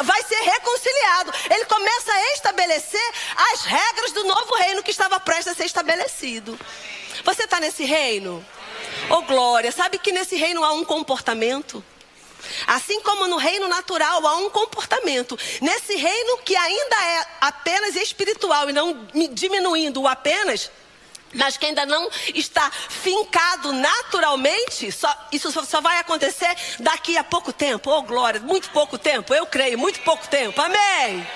vai 0.02 0.22
ser 0.24 0.40
reconciliado. 0.40 1.32
Ele 1.50 1.64
começa 1.66 2.12
a 2.12 2.32
estabelecer 2.32 3.12
as 3.52 3.62
regras 3.62 4.12
do 4.12 4.24
novo 4.24 4.54
reino 4.56 4.82
que 4.82 4.90
estava 4.90 5.20
prestes 5.20 5.52
a 5.52 5.56
ser 5.56 5.64
estabelecido. 5.64 6.58
Você 7.24 7.44
está 7.44 7.58
nesse 7.58 7.84
reino? 7.84 8.44
Oh 9.10 9.22
glória, 9.22 9.72
sabe 9.72 9.98
que 9.98 10.12
nesse 10.12 10.36
reino 10.36 10.62
há 10.62 10.72
um 10.72 10.84
comportamento? 10.84 11.82
Assim 12.66 13.00
como 13.00 13.26
no 13.26 13.36
reino 13.36 13.66
natural 13.68 14.26
há 14.26 14.36
um 14.36 14.50
comportamento, 14.50 15.38
nesse 15.62 15.96
reino 15.96 16.38
que 16.38 16.54
ainda 16.54 16.96
é 16.96 17.26
apenas 17.40 17.96
espiritual 17.96 18.68
e 18.68 18.72
não 18.72 19.08
diminuindo 19.32 20.02
o 20.02 20.08
apenas, 20.08 20.70
mas 21.32 21.56
que 21.56 21.66
ainda 21.66 21.86
não 21.86 22.08
está 22.34 22.70
fincado 22.70 23.72
naturalmente, 23.72 24.92
só, 24.92 25.12
isso 25.32 25.50
só 25.64 25.80
vai 25.80 25.98
acontecer 25.98 26.54
daqui 26.78 27.16
a 27.16 27.24
pouco 27.24 27.52
tempo. 27.52 27.90
Oh 27.90 28.02
glória, 28.02 28.40
muito 28.40 28.70
pouco 28.70 28.98
tempo, 28.98 29.34
eu 29.34 29.46
creio, 29.46 29.78
muito 29.78 30.00
pouco 30.00 30.28
tempo. 30.28 30.60
Amém. 30.60 31.26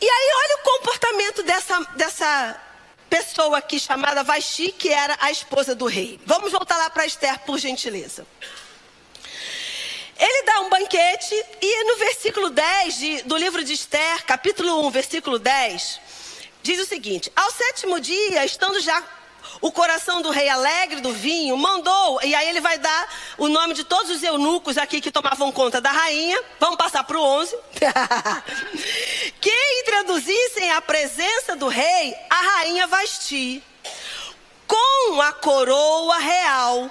E 0.00 0.08
aí 0.08 0.30
olha 0.34 0.56
o 0.56 0.62
comportamento 0.62 1.42
dessa, 1.42 1.80
dessa 1.96 2.69
pessoa 3.10 3.58
aqui 3.58 3.80
chamada 3.80 4.22
Vasti, 4.22 4.70
que 4.70 4.88
era 4.88 5.18
a 5.20 5.32
esposa 5.32 5.74
do 5.74 5.86
rei. 5.86 6.20
Vamos 6.24 6.52
voltar 6.52 6.78
lá 6.78 6.88
para 6.88 7.04
Esther, 7.04 7.40
por 7.40 7.58
gentileza. 7.58 8.24
Ele 10.16 10.42
dá 10.44 10.60
um 10.60 10.70
banquete 10.70 11.34
e 11.60 11.84
no 11.84 11.96
versículo 11.96 12.50
10 12.50 12.98
de, 12.98 13.22
do 13.22 13.36
livro 13.36 13.64
de 13.64 13.72
Esther, 13.72 14.24
capítulo 14.24 14.86
1, 14.86 14.90
versículo 14.90 15.38
10, 15.38 16.00
diz 16.62 16.78
o 16.78 16.86
seguinte: 16.86 17.32
Ao 17.34 17.50
sétimo 17.50 17.98
dia, 17.98 18.44
estando 18.44 18.78
já 18.80 19.02
o 19.60 19.70
coração 19.70 20.22
do 20.22 20.30
rei 20.30 20.48
alegre 20.48 21.00
do 21.00 21.12
vinho, 21.12 21.56
mandou, 21.56 22.20
e 22.22 22.34
aí 22.34 22.48
ele 22.48 22.60
vai 22.60 22.78
dar 22.78 23.08
o 23.38 23.48
nome 23.48 23.74
de 23.74 23.84
todos 23.84 24.10
os 24.10 24.22
eunucos 24.22 24.78
aqui 24.78 25.00
que 25.00 25.10
tomavam 25.10 25.52
conta 25.52 25.80
da 25.80 25.90
rainha, 25.90 26.40
vamos 26.58 26.76
passar 26.76 27.04
para 27.04 27.18
o 27.18 27.22
11, 27.22 27.56
que 29.40 29.52
introduzissem 29.80 30.70
a 30.72 30.80
presença 30.80 31.56
do 31.56 31.68
rei 31.68 32.14
a 32.28 32.34
rainha 32.34 32.86
Vasti, 32.86 33.62
com 34.66 35.20
a 35.20 35.32
coroa 35.32 36.18
real, 36.18 36.90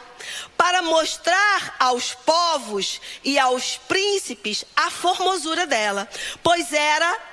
para 0.58 0.82
mostrar 0.82 1.76
aos 1.80 2.14
povos 2.14 3.00
e 3.24 3.40
aos 3.40 3.78
príncipes 3.78 4.66
a 4.76 4.92
formosura 4.92 5.66
dela, 5.66 6.08
pois 6.44 6.74
era 6.74 7.29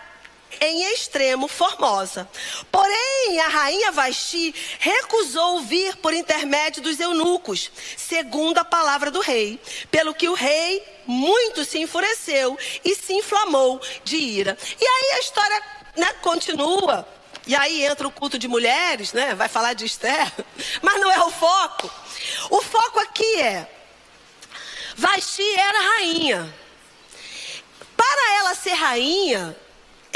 em 0.61 0.93
extremo 0.93 1.49
formosa. 1.49 2.29
Porém, 2.71 3.41
a 3.41 3.49
rainha 3.49 3.93
Vasti 3.93 4.55
recusou 4.79 5.61
vir 5.61 5.97
por 5.97 6.15
intermédio 6.15 6.83
dos 6.83 6.99
eunucos, 7.01 7.71
segundo 7.97 8.59
a 8.59 8.65
palavra 8.65 9.11
do 9.11 9.21
rei, 9.21 9.61
pelo 9.91 10.15
que 10.15 10.29
o 10.29 10.35
rei 10.35 10.83
muito 11.07 11.65
se 11.65 11.79
enfureceu 11.79 12.59
e 12.85 12.95
se 12.95 13.13
inflamou 13.13 13.81
de 14.05 14.17
ira. 14.17 14.57
E 14.81 14.85
aí 14.85 15.13
a 15.13 15.21
história 15.21 15.63
né, 15.97 16.13
continua. 16.23 17.07
E 17.47 17.55
aí 17.55 17.85
entra 17.85 18.09
o 18.09 18.11
culto 18.11 18.39
de 18.39 18.49
mulheres, 18.49 19.13
né? 19.13 19.35
Vai 19.35 19.49
falar 19.49 19.73
de 19.73 19.85
Esther, 19.85 20.33
mas 20.83 21.01
não 21.01 21.11
é 21.11 21.21
o 21.21 21.31
foco. 21.31 21.91
O 22.51 22.61
foco 22.61 22.99
aqui 22.99 23.41
é 23.41 23.71
Vasti 24.97 25.49
era 25.57 25.81
rainha. 25.97 26.55
Para 27.97 28.37
ela 28.39 28.55
ser 28.55 28.73
rainha, 28.73 29.57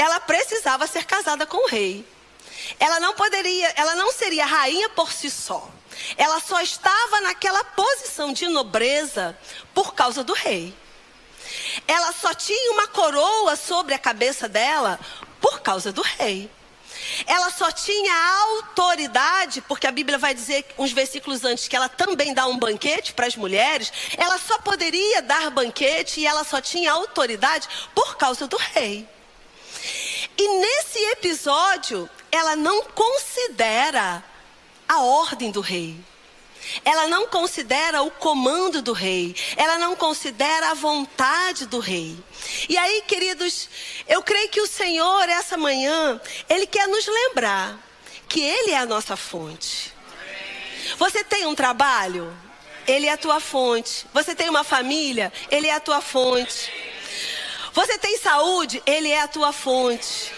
ela 0.01 0.19
precisava 0.19 0.87
ser 0.87 1.05
casada 1.05 1.45
com 1.45 1.57
o 1.57 1.67
rei. 1.67 2.05
Ela 2.79 2.99
não 2.99 3.13
poderia, 3.13 3.71
ela 3.75 3.95
não 3.95 4.11
seria 4.11 4.45
rainha 4.45 4.89
por 4.89 5.11
si 5.11 5.29
só. 5.29 5.69
Ela 6.17 6.39
só 6.39 6.59
estava 6.61 7.21
naquela 7.21 7.63
posição 7.63 8.33
de 8.33 8.47
nobreza 8.47 9.37
por 9.75 9.93
causa 9.93 10.23
do 10.23 10.33
rei. 10.33 10.73
Ela 11.87 12.11
só 12.13 12.33
tinha 12.33 12.71
uma 12.71 12.87
coroa 12.87 13.55
sobre 13.55 13.93
a 13.93 13.99
cabeça 13.99 14.49
dela 14.49 14.99
por 15.39 15.61
causa 15.61 15.91
do 15.91 16.01
rei. 16.01 16.49
Ela 17.27 17.51
só 17.51 17.71
tinha 17.71 18.13
autoridade, 18.43 19.61
porque 19.61 19.85
a 19.85 19.91
Bíblia 19.91 20.17
vai 20.17 20.33
dizer 20.33 20.65
uns 20.77 20.91
versículos 20.91 21.43
antes 21.43 21.67
que 21.67 21.75
ela 21.75 21.89
também 21.89 22.33
dá 22.33 22.47
um 22.47 22.57
banquete 22.57 23.13
para 23.13 23.27
as 23.27 23.35
mulheres. 23.35 23.91
Ela 24.17 24.39
só 24.39 24.57
poderia 24.59 25.21
dar 25.21 25.51
banquete 25.51 26.21
e 26.21 26.25
ela 26.25 26.43
só 26.43 26.59
tinha 26.59 26.91
autoridade 26.91 27.67
por 27.93 28.15
causa 28.17 28.47
do 28.47 28.57
rei. 28.57 29.07
E 30.37 30.47
nesse 30.59 30.99
episódio, 31.11 32.09
ela 32.31 32.55
não 32.55 32.85
considera 32.85 34.23
a 34.87 35.01
ordem 35.01 35.51
do 35.51 35.61
rei. 35.61 35.97
Ela 36.85 37.07
não 37.07 37.27
considera 37.27 38.01
o 38.01 38.11
comando 38.11 38.81
do 38.81 38.93
rei. 38.93 39.35
Ela 39.57 39.77
não 39.77 39.95
considera 39.95 40.71
a 40.71 40.73
vontade 40.73 41.65
do 41.65 41.79
rei. 41.79 42.17
E 42.69 42.77
aí, 42.77 43.01
queridos, 43.07 43.69
eu 44.07 44.21
creio 44.21 44.49
que 44.49 44.61
o 44.61 44.67
Senhor, 44.67 45.27
essa 45.27 45.57
manhã, 45.57 46.19
Ele 46.49 46.65
quer 46.65 46.87
nos 46.87 47.05
lembrar 47.07 47.77
que 48.27 48.41
Ele 48.41 48.71
é 48.71 48.77
a 48.77 48.85
nossa 48.85 49.17
fonte. 49.17 49.93
Você 50.97 51.23
tem 51.23 51.45
um 51.45 51.55
trabalho? 51.55 52.35
Ele 52.87 53.07
é 53.07 53.11
a 53.11 53.17
tua 53.17 53.39
fonte. 53.39 54.05
Você 54.13 54.33
tem 54.35 54.49
uma 54.49 54.63
família? 54.63 55.31
Ele 55.49 55.67
é 55.67 55.73
a 55.73 55.79
tua 55.79 56.01
fonte. 56.01 56.71
Você 57.73 57.97
tem 57.97 58.17
saúde? 58.17 58.81
Ele 58.85 59.09
é 59.09 59.21
a 59.21 59.27
tua 59.27 59.53
fonte. 59.53 60.33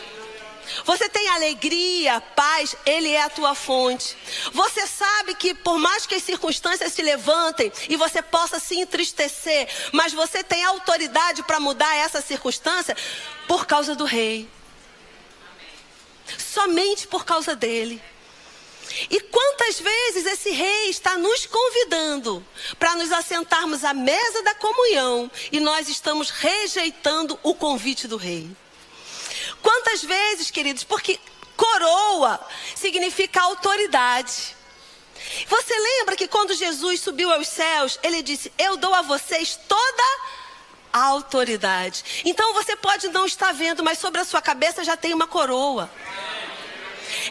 Você 0.86 1.10
tem 1.10 1.28
alegria, 1.30 2.22
paz, 2.36 2.76
Ele 2.86 3.10
é 3.10 3.24
a 3.24 3.30
tua 3.30 3.54
fonte. 3.54 4.18
Você 4.52 4.88
sabe 4.88 5.36
que 5.36 5.54
por 5.54 5.78
mais 5.78 6.06
que 6.06 6.16
as 6.16 6.24
circunstâncias 6.24 6.94
se 6.94 7.02
levantem 7.02 7.72
e 7.90 7.96
você 7.96 8.22
possa 8.22 8.60
se 8.60 8.80
entristecer, 8.80 9.68
mas 9.92 10.14
você 10.14 10.44
tem 10.44 10.64
autoridade 10.64 11.44
para 11.44 11.60
mudar 11.60 11.96
essa 11.96 12.22
circunstância 12.22 12.96
por 13.48 13.66
causa 13.66 13.96
do 13.96 14.06
Rei. 14.06 14.50
Somente 16.38 17.08
por 17.08 17.26
causa 17.26 17.56
dele. 17.56 18.02
E 19.10 19.20
quantas 19.20 19.80
vezes 19.80 20.26
esse 20.26 20.52
rei 20.52 20.90
está 20.90 21.18
nos 21.18 21.46
convidando 21.46 22.46
para 22.78 22.96
nos 22.96 23.12
assentarmos 23.12 23.84
à 23.84 23.94
mesa 23.94 24.44
da 24.44 24.54
comunhão 24.56 25.32
e 25.52 25.60
nós 25.60 25.88
estamos 25.88 26.30
rejeitando 26.30 27.40
o 27.44 27.56
convite 27.56 28.08
do 28.08 28.18
rei? 28.18 28.50
Quantas 29.62 30.04
vezes, 30.04 30.52
queridos? 30.52 30.84
Porque 30.84 31.20
coroa 31.56 32.40
significa 32.76 33.42
autoridade. 33.42 34.56
Você 35.48 35.74
lembra 35.80 36.16
que 36.16 36.28
quando 36.28 36.54
Jesus 36.54 37.00
subiu 37.00 37.32
aos 37.32 37.48
céus, 37.48 37.98
ele 38.04 38.22
disse: 38.22 38.52
Eu 38.58 38.78
dou 38.78 38.94
a 38.94 39.02
vocês 39.02 39.58
toda 39.68 40.04
a 40.92 41.06
autoridade. 41.06 42.24
Então 42.26 42.54
você 42.54 42.76
pode 42.76 43.08
não 43.10 43.26
estar 43.26 43.54
vendo, 43.54 43.84
mas 43.84 43.98
sobre 43.98 44.22
a 44.22 44.26
sua 44.26 44.42
cabeça 44.42 44.84
já 44.84 44.96
tem 44.96 45.14
uma 45.14 45.28
coroa. 45.28 45.90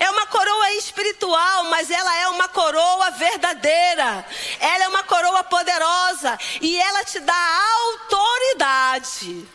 É 0.01 0.11
uma 0.11 0.27
coroa 0.27 0.73
espiritual, 0.73 1.65
mas 1.65 1.91
ela 1.91 2.17
é 2.17 2.29
uma 2.29 2.49
coroa 2.49 3.11
verdadeira. 3.12 4.25
Ela 4.61 4.85
é 4.85 4.89
uma 4.89 5.03
coroa 5.03 5.45
poderosa 5.45 6.39
e 6.61 6.79
ela 6.81 7.05
te 7.05 7.21
dá 7.21 7.61
autoridade. 7.81 9.49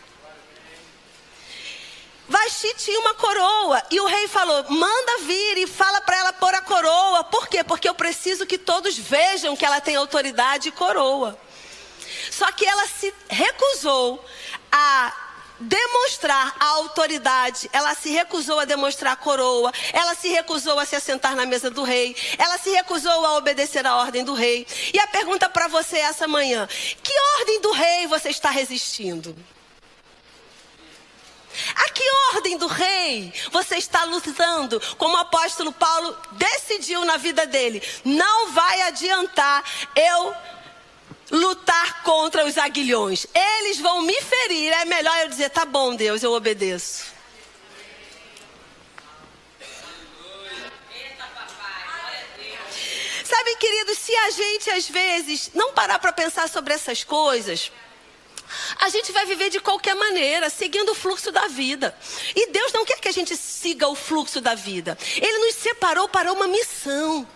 Vasti 2.28 2.74
tinha 2.76 3.00
uma 3.00 3.14
coroa 3.14 3.82
e 3.90 3.98
o 4.00 4.06
rei 4.06 4.28
falou: 4.28 4.64
manda 4.68 5.18
vir 5.22 5.58
e 5.58 5.66
fala 5.66 6.00
para 6.02 6.16
ela 6.16 6.32
pôr 6.34 6.54
a 6.54 6.60
coroa. 6.60 7.24
Por 7.24 7.48
quê? 7.48 7.64
Porque 7.64 7.88
eu 7.88 7.94
preciso 7.94 8.46
que 8.46 8.58
todos 8.58 8.98
vejam 8.98 9.56
que 9.56 9.64
ela 9.64 9.80
tem 9.80 9.96
autoridade 9.96 10.68
e 10.68 10.72
coroa. 10.72 11.38
Só 12.30 12.52
que 12.52 12.66
ela 12.66 12.86
se 12.86 13.12
recusou 13.28 14.22
a 14.70 15.27
demonstrar 15.60 16.54
a 16.58 16.66
autoridade, 16.66 17.68
ela 17.72 17.94
se 17.94 18.10
recusou 18.10 18.60
a 18.60 18.64
demonstrar 18.64 19.12
a 19.12 19.16
coroa, 19.16 19.72
ela 19.92 20.14
se 20.14 20.28
recusou 20.28 20.78
a 20.78 20.84
se 20.84 20.96
assentar 20.96 21.34
na 21.34 21.46
mesa 21.46 21.70
do 21.70 21.82
rei, 21.82 22.14
ela 22.38 22.58
se 22.58 22.70
recusou 22.70 23.26
a 23.26 23.36
obedecer 23.36 23.86
a 23.86 23.96
ordem 23.96 24.24
do 24.24 24.34
rei. 24.34 24.66
E 24.92 24.98
a 24.98 25.06
pergunta 25.06 25.48
para 25.48 25.68
você 25.68 25.98
essa 25.98 26.28
manhã: 26.28 26.68
que 27.02 27.12
ordem 27.40 27.60
do 27.60 27.72
rei 27.72 28.06
você 28.06 28.28
está 28.30 28.50
resistindo? 28.50 29.36
A 31.74 31.90
que 31.90 32.04
ordem 32.34 32.56
do 32.56 32.68
rei 32.68 33.32
você 33.50 33.76
está 33.76 34.04
lutando? 34.04 34.80
Como 34.96 35.14
o 35.14 35.20
apóstolo 35.20 35.72
Paulo 35.72 36.16
decidiu 36.32 37.04
na 37.04 37.16
vida 37.16 37.46
dele: 37.46 37.82
não 38.04 38.52
vai 38.52 38.82
adiantar 38.82 39.64
eu 39.96 40.34
lutar 41.30 42.02
contra 42.02 42.44
os 42.44 42.56
aguilhões. 42.58 43.26
Eles 43.34 43.78
vão 43.80 44.02
me 44.02 44.20
ferir. 44.20 44.72
É 44.72 44.84
melhor 44.84 45.16
eu 45.20 45.28
dizer: 45.28 45.50
tá 45.50 45.64
bom, 45.64 45.94
Deus, 45.94 46.22
eu 46.22 46.32
obedeço. 46.32 47.18
Sabe, 53.24 53.56
queridos, 53.56 53.98
se 53.98 54.14
a 54.14 54.30
gente 54.30 54.70
às 54.70 54.88
vezes 54.88 55.50
não 55.54 55.72
parar 55.72 55.98
para 55.98 56.12
pensar 56.12 56.48
sobre 56.48 56.72
essas 56.72 57.04
coisas, 57.04 57.70
a 58.78 58.88
gente 58.88 59.12
vai 59.12 59.26
viver 59.26 59.50
de 59.50 59.60
qualquer 59.60 59.94
maneira, 59.94 60.48
seguindo 60.48 60.92
o 60.92 60.94
fluxo 60.94 61.30
da 61.30 61.46
vida. 61.46 61.96
E 62.34 62.50
Deus 62.50 62.72
não 62.72 62.84
quer 62.84 62.98
que 62.98 63.08
a 63.08 63.12
gente 63.12 63.36
siga 63.36 63.86
o 63.86 63.94
fluxo 63.94 64.40
da 64.40 64.54
vida. 64.54 64.96
Ele 65.16 65.38
nos 65.38 65.56
separou 65.56 66.08
para 66.08 66.32
uma 66.32 66.46
missão. 66.46 67.28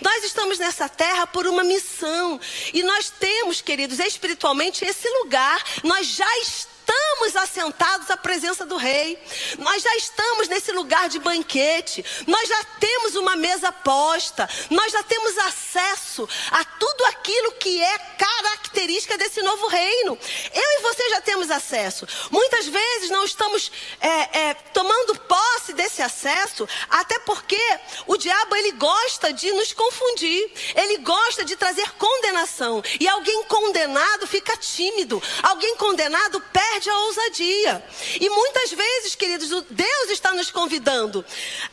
Nós 0.00 0.24
estamos 0.24 0.58
nessa 0.58 0.88
terra 0.88 1.26
por 1.26 1.46
uma 1.46 1.64
missão. 1.64 2.40
E 2.72 2.82
nós 2.82 3.10
temos, 3.10 3.60
queridos, 3.60 3.98
espiritualmente 3.98 4.84
esse 4.84 5.08
lugar. 5.08 5.62
Nós 5.82 6.06
já 6.06 6.38
estamos 6.38 6.75
estamos 6.86 7.36
assentados 7.36 8.10
à 8.10 8.16
presença 8.16 8.64
do 8.64 8.76
Rei. 8.76 9.18
Nós 9.58 9.82
já 9.82 9.96
estamos 9.96 10.48
nesse 10.48 10.70
lugar 10.70 11.08
de 11.08 11.18
banquete. 11.18 12.04
Nós 12.26 12.48
já 12.48 12.64
temos 12.78 13.16
uma 13.16 13.34
mesa 13.34 13.72
posta. 13.72 14.48
Nós 14.70 14.92
já 14.92 15.02
temos 15.02 15.36
acesso 15.38 16.28
a 16.52 16.64
tudo 16.64 17.04
aquilo 17.06 17.52
que 17.52 17.82
é 17.82 17.98
característica 17.98 19.18
desse 19.18 19.42
novo 19.42 19.66
reino. 19.66 20.18
Eu 20.54 20.62
e 20.62 20.82
você 20.82 21.08
já 21.10 21.20
temos 21.20 21.50
acesso. 21.50 22.06
Muitas 22.30 22.68
vezes 22.68 23.10
não 23.10 23.24
estamos 23.24 23.72
é, 24.00 24.48
é, 24.48 24.54
tomando 24.72 25.18
posse 25.20 25.72
desse 25.72 26.02
acesso, 26.02 26.68
até 26.88 27.18
porque 27.20 27.60
o 28.06 28.16
diabo 28.16 28.54
ele 28.54 28.72
gosta 28.72 29.32
de 29.32 29.50
nos 29.52 29.72
confundir. 29.72 30.52
Ele 30.74 30.98
gosta 30.98 31.44
de 31.44 31.56
trazer 31.56 31.90
condenação. 31.92 32.82
E 33.00 33.08
alguém 33.08 33.44
condenado 33.44 34.26
fica 34.26 34.56
tímido. 34.56 35.20
Alguém 35.42 35.76
condenado 35.76 36.40
perde 36.52 36.75
perde 36.76 36.90
a 36.90 36.98
ousadia. 36.98 37.84
E 38.20 38.28
muitas 38.28 38.70
vezes, 38.70 39.14
queridos, 39.14 39.48
Deus 39.70 40.10
está 40.10 40.34
nos 40.34 40.50
convidando 40.50 41.24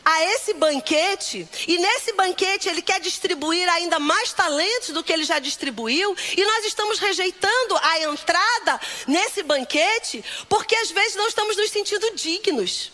a 0.03 0.23
esse 0.25 0.53
banquete, 0.53 1.47
e 1.67 1.77
nesse 1.77 2.13
banquete 2.13 2.69
Ele 2.69 2.81
quer 2.81 2.99
distribuir 2.99 3.67
ainda 3.69 3.99
mais 3.99 4.31
talentos 4.31 4.89
do 4.89 5.03
que 5.03 5.11
Ele 5.11 5.23
já 5.23 5.39
distribuiu, 5.39 6.15
e 6.37 6.45
nós 6.45 6.65
estamos 6.65 6.99
rejeitando 6.99 7.77
a 7.81 7.99
entrada 8.01 8.79
nesse 9.07 9.43
banquete, 9.43 10.23
porque 10.47 10.75
às 10.75 10.91
vezes 10.91 11.15
não 11.15 11.27
estamos 11.27 11.57
nos 11.57 11.69
sentindo 11.69 12.15
dignos 12.15 12.91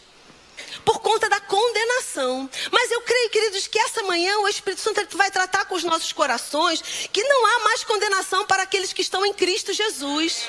por 0.84 1.00
conta 1.00 1.30
da 1.30 1.40
condenação. 1.40 2.50
Mas 2.72 2.92
eu 2.92 3.02
creio, 3.02 3.30
queridos, 3.30 3.68
que 3.68 3.80
essa 3.80 4.02
manhã 4.04 4.40
o 4.40 4.48
Espírito 4.48 4.82
Santo 4.82 5.18
vai 5.18 5.30
tratar 5.30 5.66
com 5.66 5.76
os 5.76 5.84
nossos 5.84 6.12
corações 6.12 6.82
que 7.12 7.24
não 7.24 7.46
há 7.46 7.60
mais 7.60 7.84
condenação 7.84 8.46
para 8.46 8.64
aqueles 8.64 8.92
que 8.94 9.02
estão 9.02 9.26
em 9.26 9.34
Cristo 9.34 9.74
Jesus. 9.74 10.48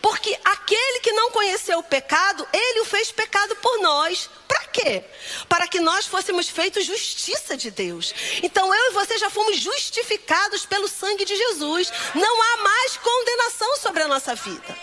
Porque 0.00 0.38
aquele 0.44 1.00
que 1.00 1.12
não 1.12 1.30
conheceu 1.30 1.78
o 1.78 1.82
pecado, 1.82 2.46
ele 2.52 2.80
o 2.80 2.84
fez 2.84 3.10
pecado 3.10 3.56
por 3.56 3.80
nós. 3.80 4.30
Para 4.54 4.66
quê? 4.66 5.04
Para 5.48 5.66
que 5.66 5.80
nós 5.80 6.06
fôssemos 6.06 6.48
feitos 6.48 6.84
justiça 6.84 7.56
de 7.56 7.72
Deus. 7.72 8.14
Então 8.40 8.72
eu 8.72 8.90
e 8.90 8.94
você 8.94 9.18
já 9.18 9.28
fomos 9.28 9.58
justificados 9.58 10.64
pelo 10.64 10.86
sangue 10.86 11.24
de 11.24 11.34
Jesus. 11.34 11.92
Não 12.14 12.42
há 12.42 12.56
mais 12.58 12.96
condenação 12.98 13.76
sobre 13.78 14.04
a 14.04 14.08
nossa 14.08 14.36
vida. 14.36 14.78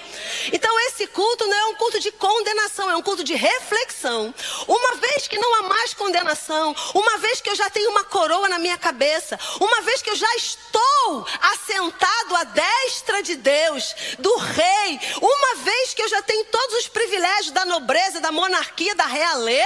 Então 0.52 0.78
esse 0.88 1.08
culto 1.08 1.48
não 1.48 1.56
é 1.56 1.66
um 1.68 1.76
culto 1.76 2.02
de 2.02 2.12
condenação, 2.12 2.92
é 2.92 2.98
um 2.98 3.02
culto 3.02 3.24
de 3.24 3.34
reflexão. 3.34 4.36
Uma 4.68 4.96
vez 4.96 5.30
que 5.30 5.40
não 5.40 5.56
há 5.56 5.62
mais 5.64 5.94
condenação, 5.94 6.76
uma 6.94 7.18
vez 7.20 7.40
que 7.40 7.50
eu 7.50 7.56
já 7.56 7.70
tenho 7.70 7.92
uma 7.92 8.04
coroa 8.04 8.50
na 8.50 8.60
minha 8.60 8.78
cabeça, 8.78 9.40
uma 9.58 9.82
vez 9.82 10.02
que 10.02 10.10
eu 10.10 10.16
já 10.18 10.36
estou 10.36 11.26
assentado 11.54 12.36
à 12.36 12.44
destra 12.44 13.24
de 13.24 13.38
Deus, 13.38 13.96
do 14.20 14.36
rei, 14.36 15.00
uma 15.22 15.56
vez 15.64 15.94
que 15.94 16.02
eu 16.02 16.10
já 16.10 16.22
tenho 16.22 16.44
todos 16.46 16.76
os 16.80 16.88
privilégios 16.90 17.52
da 17.52 17.64
nobreza, 17.64 18.20
da 18.20 18.34
monarquia, 18.34 18.96
da 18.96 19.06
realeza, 19.06 19.61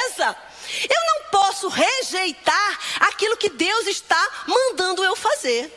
eu 0.90 1.06
não 1.08 1.30
posso 1.32 1.68
rejeitar 1.68 2.80
aquilo 3.02 3.38
que 3.38 3.50
Deus 3.50 3.88
está 3.88 4.46
mandando 4.48 5.04
eu 5.04 5.16
fazer. 5.16 5.72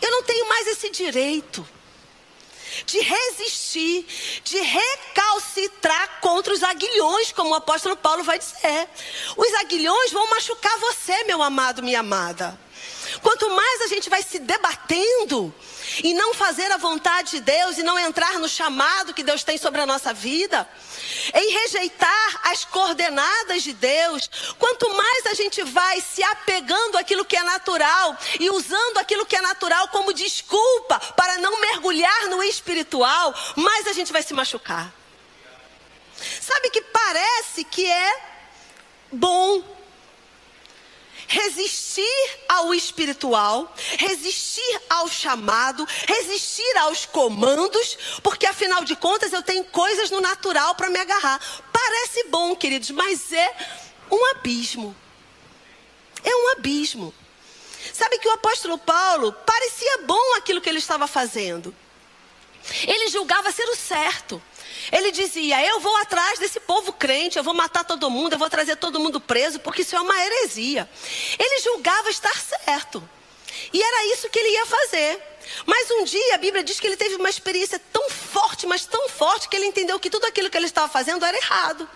Eu 0.00 0.10
não 0.10 0.22
tenho 0.22 0.48
mais 0.48 0.66
esse 0.68 0.90
direito. 0.90 1.66
de 2.86 2.98
resistir, 3.00 4.04
de 4.42 4.58
recalcitrar 4.58 6.20
contra 6.20 6.52
os 6.52 6.62
aguilhões, 6.62 7.30
como 7.30 7.50
o 7.50 7.54
apóstolo 7.54 7.96
Paulo 7.96 8.24
vai 8.24 8.36
dizer. 8.38 8.88
Os 9.36 9.54
aguilhões 9.54 10.10
vão 10.10 10.28
machucar 10.28 10.76
você, 10.80 11.22
meu 11.22 11.40
amado, 11.40 11.84
minha 11.84 12.00
amada. 12.00 12.58
Quanto 13.22 13.48
mais 13.50 13.82
a 13.82 13.86
gente 13.86 14.08
vai 14.10 14.22
se 14.22 14.38
debatendo 14.38 15.54
e 16.02 16.14
não 16.14 16.34
fazer 16.34 16.70
a 16.72 16.76
vontade 16.76 17.32
de 17.32 17.40
Deus 17.40 17.78
e 17.78 17.82
não 17.82 17.98
entrar 17.98 18.38
no 18.38 18.48
chamado 18.48 19.14
que 19.14 19.22
Deus 19.22 19.44
tem 19.44 19.56
sobre 19.58 19.80
a 19.80 19.86
nossa 19.86 20.12
vida, 20.12 20.68
em 21.32 21.52
rejeitar 21.52 22.40
as 22.44 22.64
coordenadas 22.64 23.62
de 23.62 23.72
Deus, 23.72 24.28
quanto 24.58 24.92
mais 24.94 25.26
a 25.26 25.34
gente 25.34 25.62
vai 25.62 26.00
se 26.00 26.22
apegando 26.22 26.98
àquilo 26.98 27.24
que 27.24 27.36
é 27.36 27.42
natural 27.42 28.16
e 28.40 28.50
usando 28.50 28.98
aquilo 28.98 29.26
que 29.26 29.36
é 29.36 29.40
natural 29.40 29.88
como 29.88 30.12
desculpa 30.12 30.98
para 31.16 31.38
não 31.38 31.60
mergulhar 31.60 32.28
no 32.28 32.42
espiritual, 32.42 33.34
mais 33.56 33.86
a 33.86 33.92
gente 33.92 34.12
vai 34.12 34.22
se 34.22 34.34
machucar. 34.34 34.92
Sabe 36.40 36.70
que 36.70 36.80
parece 36.80 37.64
que 37.64 37.84
é 37.90 38.22
bom 39.12 39.73
resistir 41.34 42.38
ao 42.48 42.72
espiritual, 42.72 43.74
resistir 43.98 44.80
ao 44.88 45.08
chamado, 45.08 45.86
resistir 46.06 46.76
aos 46.78 47.04
comandos, 47.06 47.98
porque 48.22 48.46
afinal 48.46 48.84
de 48.84 48.94
contas 48.94 49.32
eu 49.32 49.42
tenho 49.42 49.64
coisas 49.64 50.10
no 50.10 50.20
natural 50.20 50.76
para 50.76 50.88
me 50.88 50.98
agarrar. 50.98 51.40
Parece 51.72 52.28
bom, 52.28 52.54
queridos, 52.54 52.90
mas 52.90 53.32
é 53.32 53.56
um 54.10 54.30
abismo. 54.30 54.94
É 56.22 56.34
um 56.36 56.52
abismo. 56.52 57.12
Sabe 57.92 58.18
que 58.18 58.28
o 58.28 58.32
apóstolo 58.32 58.78
Paulo 58.78 59.32
parecia 59.44 59.98
bom 60.06 60.36
aquilo 60.36 60.60
que 60.60 60.68
ele 60.68 60.78
estava 60.78 61.08
fazendo. 61.08 61.74
Ele 62.86 63.08
julgava 63.08 63.50
ser 63.50 63.68
o 63.68 63.76
certo. 63.76 64.40
Ele 64.92 65.10
dizia: 65.10 65.64
Eu 65.66 65.80
vou 65.80 65.96
atrás 65.98 66.38
desse 66.38 66.60
povo 66.60 66.92
crente, 66.92 67.38
eu 67.38 67.44
vou 67.44 67.54
matar 67.54 67.84
todo 67.84 68.10
mundo, 68.10 68.34
eu 68.34 68.38
vou 68.38 68.50
trazer 68.50 68.76
todo 68.76 69.00
mundo 69.00 69.20
preso, 69.20 69.58
porque 69.60 69.82
isso 69.82 69.96
é 69.96 70.00
uma 70.00 70.18
heresia. 70.18 70.88
Ele 71.38 71.60
julgava 71.60 72.10
estar 72.10 72.34
certo. 72.36 73.06
E 73.72 73.82
era 73.82 74.06
isso 74.12 74.28
que 74.28 74.38
ele 74.38 74.50
ia 74.50 74.66
fazer. 74.66 75.22
Mas 75.66 75.90
um 75.90 76.04
dia 76.04 76.34
a 76.34 76.38
Bíblia 76.38 76.64
diz 76.64 76.80
que 76.80 76.86
ele 76.86 76.96
teve 76.96 77.16
uma 77.16 77.30
experiência 77.30 77.78
tão 77.92 78.08
forte, 78.10 78.66
mas 78.66 78.86
tão 78.86 79.08
forte, 79.08 79.48
que 79.48 79.56
ele 79.56 79.66
entendeu 79.66 79.98
que 79.98 80.10
tudo 80.10 80.24
aquilo 80.26 80.50
que 80.50 80.56
ele 80.56 80.66
estava 80.66 80.88
fazendo 80.88 81.24
era 81.24 81.36
errado. 81.36 81.88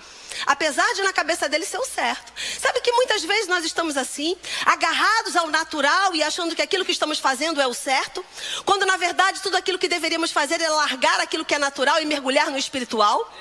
Apesar 0.46 0.92
de 0.94 1.02
na 1.02 1.12
cabeça 1.12 1.48
dele 1.48 1.64
ser 1.64 1.78
o 1.78 1.84
certo. 1.84 2.32
Sabe 2.60 2.80
que 2.80 2.92
muitas 2.92 3.24
vezes 3.24 3.48
nós 3.48 3.64
estamos 3.64 3.96
assim, 3.96 4.36
agarrados 4.64 5.36
ao 5.36 5.48
natural 5.48 6.14
e 6.14 6.22
achando 6.22 6.54
que 6.54 6.62
aquilo 6.62 6.84
que 6.84 6.92
estamos 6.92 7.18
fazendo 7.18 7.60
é 7.60 7.66
o 7.66 7.74
certo, 7.74 8.24
quando 8.64 8.84
na 8.86 8.96
verdade 8.96 9.40
tudo 9.40 9.56
aquilo 9.56 9.78
que 9.78 9.88
deveríamos 9.88 10.30
fazer 10.30 10.60
é 10.60 10.68
largar 10.68 11.20
aquilo 11.20 11.44
que 11.44 11.54
é 11.54 11.58
natural 11.58 12.00
e 12.00 12.04
mergulhar 12.04 12.50
no 12.50 12.58
espiritual. 12.58 13.32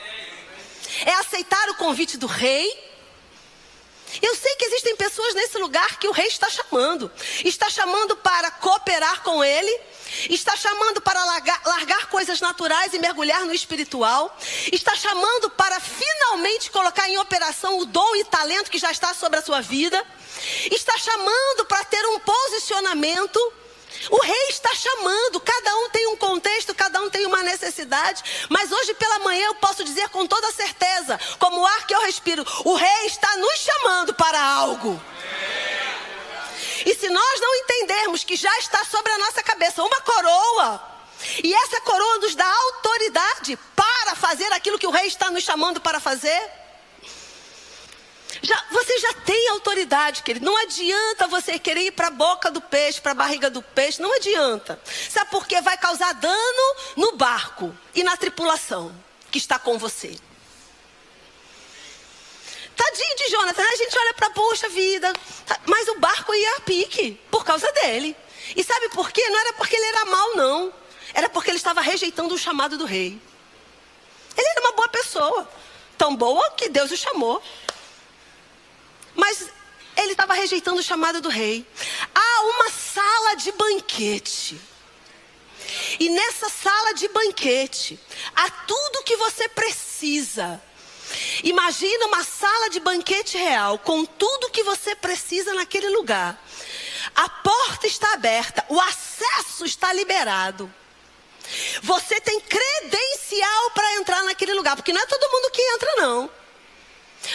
É 1.05 1.13
aceitar 1.15 1.69
o 1.69 1.75
convite 1.75 2.17
do 2.17 2.27
rei. 2.27 2.86
Eu 4.21 4.35
sei 4.35 4.55
que 4.55 4.65
existem 4.65 4.95
pessoas 4.95 5.33
nesse 5.33 5.57
lugar 5.57 5.99
que 5.99 6.07
o 6.07 6.11
rei 6.11 6.27
está 6.27 6.49
chamando. 6.49 7.11
Está 7.43 7.69
chamando 7.69 8.15
para 8.17 8.51
cooperar 8.51 9.21
com 9.23 9.43
ele 9.43 9.87
Está 10.29 10.55
chamando 10.55 11.01
para 11.01 11.23
largar, 11.23 11.61
largar, 11.65 12.07
coisas 12.07 12.39
naturais 12.39 12.93
e 12.93 12.99
mergulhar 12.99 13.45
no 13.45 13.53
espiritual. 13.53 14.35
Está 14.71 14.95
chamando 14.95 15.49
para 15.51 15.79
finalmente 15.79 16.71
colocar 16.71 17.09
em 17.09 17.17
operação 17.17 17.79
o 17.79 17.85
dom 17.85 18.15
e 18.15 18.23
talento 18.23 18.71
que 18.71 18.77
já 18.77 18.91
está 18.91 19.13
sobre 19.13 19.39
a 19.39 19.41
sua 19.41 19.61
vida. 19.61 20.03
Está 20.71 20.97
chamando 20.97 21.65
para 21.65 21.83
ter 21.85 22.05
um 22.07 22.19
posicionamento. 22.19 23.53
O 24.09 24.21
rei 24.21 24.47
está 24.49 24.73
chamando, 24.73 25.39
cada 25.39 25.75
um 25.77 25.89
tem 25.89 26.07
um 26.07 26.17
contexto, 26.17 26.73
cada 26.75 27.01
um 27.01 27.09
tem 27.09 27.25
uma 27.25 27.43
necessidade, 27.43 28.23
mas 28.49 28.71
hoje 28.71 28.93
pela 28.93 29.19
manhã 29.19 29.45
eu 29.45 29.55
posso 29.55 29.83
dizer 29.83 30.09
com 30.09 30.25
toda 30.25 30.51
certeza, 30.51 31.19
como 31.39 31.61
o 31.61 31.65
ar 31.65 31.87
que 31.87 31.95
eu 31.95 32.01
respiro, 32.01 32.45
o 32.63 32.75
rei 32.75 33.05
está 33.05 33.35
nos 33.37 33.59
chamando 33.59 34.13
para 34.13 34.41
algo. 34.41 35.01
E 36.85 36.95
se 36.95 37.09
nós 37.09 37.39
não 37.41 37.55
entendermos 37.55 38.23
que 38.23 38.35
já 38.35 38.55
está 38.59 38.85
sobre 38.85 39.11
a 39.11 39.17
nossa 39.17 39.43
cabeça 39.43 39.83
uma 39.83 40.01
coroa, 40.01 40.81
e 41.43 41.53
essa 41.53 41.81
coroa 41.81 42.19
nos 42.19 42.35
dá 42.35 42.47
autoridade 42.47 43.57
para 43.75 44.15
fazer 44.15 44.51
aquilo 44.53 44.79
que 44.79 44.87
o 44.87 44.91
rei 44.91 45.07
está 45.07 45.31
nos 45.31 45.43
chamando 45.43 45.81
para 45.81 45.99
fazer, 45.99 46.51
já, 48.41 48.65
você 48.71 48.99
já 48.99 49.13
tem 49.13 49.49
autoridade, 49.49 50.23
querido. 50.23 50.45
Não 50.45 50.55
adianta 50.57 51.27
você 51.27 51.57
querer 51.57 51.81
ir 51.81 51.91
para 51.91 52.07
a 52.07 52.11
boca 52.11 52.51
do 52.51 52.61
peixe, 52.61 53.01
para 53.01 53.11
a 53.11 53.15
barriga 53.15 53.49
do 53.49 53.61
peixe. 53.61 54.01
Não 54.01 54.13
adianta. 54.13 54.79
Sabe 55.09 55.31
por 55.31 55.47
quê? 55.47 55.61
Vai 55.61 55.77
causar 55.77 56.13
dano 56.13 56.75
no 56.95 57.15
barco 57.15 57.75
e 57.95 58.03
na 58.03 58.15
tripulação 58.15 58.93
que 59.31 59.37
está 59.37 59.57
com 59.57 59.77
você. 59.77 60.15
Tadinho 62.75 63.15
de 63.17 63.29
Jonathan, 63.31 63.63
a 63.63 63.75
gente 63.75 63.97
olha 63.97 64.13
para, 64.13 64.29
poxa 64.29 64.69
vida, 64.69 65.11
tá, 65.45 65.59
mas 65.65 65.87
o 65.87 65.99
barco 65.99 66.33
ia 66.33 66.57
a 66.57 66.61
pique 66.61 67.19
por 67.31 67.43
causa 67.43 67.69
dele. 67.71 68.15
E 68.55 68.63
sabe 68.63 68.89
por 68.89 69.11
quê? 69.11 69.27
Não 69.29 69.39
era 69.39 69.53
porque 69.53 69.75
ele 69.75 69.85
era 69.85 70.05
mau, 70.05 70.35
não. 70.35 70.73
Era 71.13 71.27
porque 71.27 71.49
ele 71.49 71.57
estava 71.57 71.81
rejeitando 71.81 72.35
o 72.35 72.37
chamado 72.37 72.77
do 72.77 72.85
rei. 72.85 73.19
Ele 74.37 74.47
era 74.47 74.61
uma 74.61 74.73
boa 74.73 74.87
pessoa, 74.89 75.49
tão 75.97 76.15
boa 76.15 76.51
que 76.51 76.69
Deus 76.69 76.91
o 76.91 76.97
chamou. 76.97 77.41
Mas 79.17 79.49
ele 79.97 80.13
estava 80.13 80.33
rejeitando 80.33 80.79
o 80.79 80.83
chamado 80.83 81.19
do 81.19 81.27
rei. 81.27 81.67
Há 82.15 82.41
uma 82.43 82.69
sala 82.71 83.35
de 83.35 83.51
banquete. 83.51 84.57
E 85.99 86.07
nessa 86.07 86.47
sala 86.47 86.93
de 86.93 87.09
banquete, 87.09 87.99
há 88.33 88.49
tudo 88.49 89.03
que 89.03 89.17
você 89.17 89.49
precisa 89.49 90.61
Imagina 91.43 92.07
uma 92.07 92.23
sala 92.23 92.69
de 92.69 92.79
banquete 92.79 93.37
real 93.37 93.79
com 93.79 94.03
tudo 94.05 94.49
que 94.49 94.63
você 94.63 94.95
precisa 94.95 95.53
naquele 95.53 95.89
lugar. 95.89 96.41
A 97.15 97.29
porta 97.29 97.87
está 97.87 98.13
aberta, 98.13 98.65
o 98.69 98.79
acesso 98.79 99.65
está 99.65 99.93
liberado. 99.93 100.71
Você 101.81 102.19
tem 102.19 102.41
credencial 102.41 103.71
para 103.71 103.93
entrar 103.95 104.23
naquele 104.23 104.53
lugar, 104.53 104.75
porque 104.75 104.91
não 104.91 105.01
é 105.01 105.05
todo 105.05 105.31
mundo 105.31 105.51
que 105.51 105.61
entra, 105.61 105.95
não. 105.95 106.29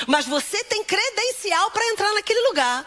Mas 0.06 0.26
você 0.26 0.62
tem 0.64 0.84
credencial 0.84 1.70
para 1.70 1.86
entrar 1.88 2.12
naquele 2.14 2.40
lugar. 2.48 2.86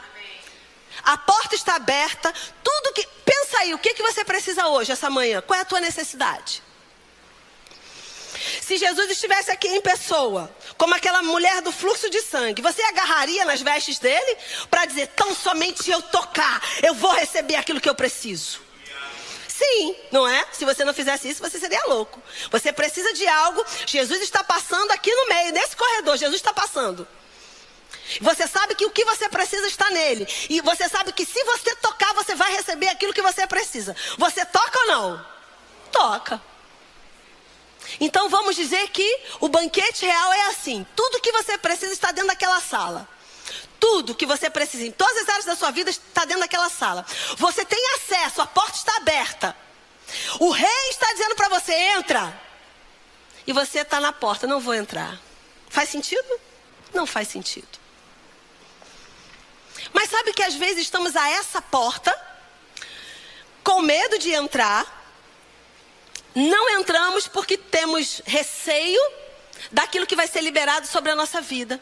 A 1.04 1.18
porta 1.18 1.56
está 1.56 1.76
aberta, 1.76 2.34
tudo 2.64 2.94
que. 2.94 3.08
Pensa 3.26 3.60
aí, 3.60 3.74
o 3.74 3.80
que, 3.80 3.94
que 3.94 4.04
você 4.04 4.24
precisa 4.24 4.68
hoje, 4.68 4.92
essa 4.92 5.10
manhã? 5.10 5.42
Qual 5.42 5.58
é 5.58 5.62
a 5.62 5.66
tua 5.66 5.82
necessidade? 5.82 6.64
Se 8.62 8.78
Jesus 8.78 9.10
estivesse 9.10 9.52
aqui 9.52 9.68
em 9.68 9.82
pessoa, 9.82 10.54
como 10.78 10.94
aquela 10.94 11.22
mulher 11.24 11.62
do 11.62 11.72
fluxo 11.72 12.10
de 12.10 12.22
sangue, 12.22 12.62
você 12.62 12.82
agarraria 12.82 13.46
nas 13.46 13.62
vestes 13.62 14.00
dele 14.00 14.38
para 14.70 14.86
dizer: 14.86 15.08
tão 15.16 15.34
somente 15.34 15.90
eu 15.90 16.02
tocar, 16.02 16.62
eu 16.84 16.94
vou 16.94 17.12
receber 17.14 17.56
aquilo 17.56 17.82
que 17.82 17.90
eu 17.90 17.96
preciso? 17.96 18.65
Sim, 19.58 19.96
não 20.12 20.28
é? 20.28 20.46
Se 20.52 20.66
você 20.66 20.84
não 20.84 20.94
fizesse 20.94 21.30
isso, 21.30 21.42
você 21.42 21.58
seria 21.58 21.82
louco. 21.86 22.22
Você 22.52 22.74
precisa 22.74 23.14
de 23.14 23.26
algo, 23.26 23.64
Jesus 23.86 24.22
está 24.22 24.44
passando 24.44 24.92
aqui 24.92 25.14
no 25.14 25.30
meio, 25.30 25.54
nesse 25.54 25.78
corredor, 25.78 26.18
Jesus 26.18 26.36
está 26.36 26.54
passando. 26.54 27.08
Você 28.20 28.48
sabe 28.48 28.76
que 28.76 28.86
o 28.86 28.92
que 28.92 29.06
você 29.06 29.30
precisa 29.30 29.66
está 29.68 29.90
nele. 29.92 30.28
E 30.50 30.60
você 30.60 30.90
sabe 30.90 31.14
que 31.14 31.26
se 31.26 31.42
você 31.46 31.74
tocar, 31.78 32.14
você 32.14 32.36
vai 32.36 32.52
receber 32.52 32.90
aquilo 32.90 33.14
que 33.14 33.22
você 33.22 33.48
precisa. 33.48 33.96
Você 34.18 34.46
toca 34.46 34.80
ou 34.80 34.88
não? 34.88 35.26
Toca. 35.92 36.42
Então 38.00 38.28
vamos 38.30 38.56
dizer 38.56 38.90
que 38.90 39.20
o 39.40 39.48
banquete 39.48 40.06
real 40.06 40.34
é 40.34 40.48
assim: 40.48 40.86
tudo 40.96 41.22
que 41.22 41.32
você 41.32 41.58
precisa 41.58 41.94
está 41.94 42.12
dentro 42.12 42.28
daquela 42.28 42.60
sala. 42.60 43.08
Tudo 43.88 44.16
que 44.16 44.26
você 44.26 44.50
precisa 44.50 44.84
em 44.84 44.92
todas 44.92 45.16
as 45.22 45.30
áreas 45.30 45.46
da 45.46 45.56
sua 45.56 45.70
vida 45.70 45.92
está 45.92 46.26
dentro 46.26 46.40
daquela 46.40 46.70
sala. 46.70 47.06
Você 47.38 47.64
tem 47.64 47.80
acesso, 47.94 48.42
a 48.42 48.48
porta 48.48 48.76
está 48.76 48.98
aberta. 48.98 49.56
O 50.40 50.50
rei 50.50 50.90
está 50.90 51.14
dizendo 51.14 51.36
para 51.36 51.50
você: 51.50 51.72
entra. 51.72 52.42
E 53.46 53.54
você 53.54 53.82
está 53.82 54.00
na 54.00 54.12
porta, 54.12 54.48
não 54.48 54.60
vou 54.60 54.74
entrar. 54.74 55.22
Faz 55.70 55.90
sentido? 55.90 56.40
Não 56.96 57.06
faz 57.06 57.28
sentido. 57.28 57.68
Mas 59.94 60.10
sabe 60.10 60.34
que 60.34 60.42
às 60.42 60.56
vezes 60.56 60.82
estamos 60.82 61.16
a 61.16 61.30
essa 61.30 61.62
porta, 61.62 62.12
com 63.64 63.84
medo 63.84 64.18
de 64.18 64.32
entrar, 64.32 65.14
não 66.34 66.80
entramos 66.80 67.28
porque 67.28 67.56
temos 67.56 68.20
receio 68.26 69.00
daquilo 69.72 70.08
que 70.08 70.16
vai 70.16 70.28
ser 70.28 70.42
liberado 70.42 70.88
sobre 70.88 71.12
a 71.12 71.16
nossa 71.16 71.40
vida. 71.40 71.80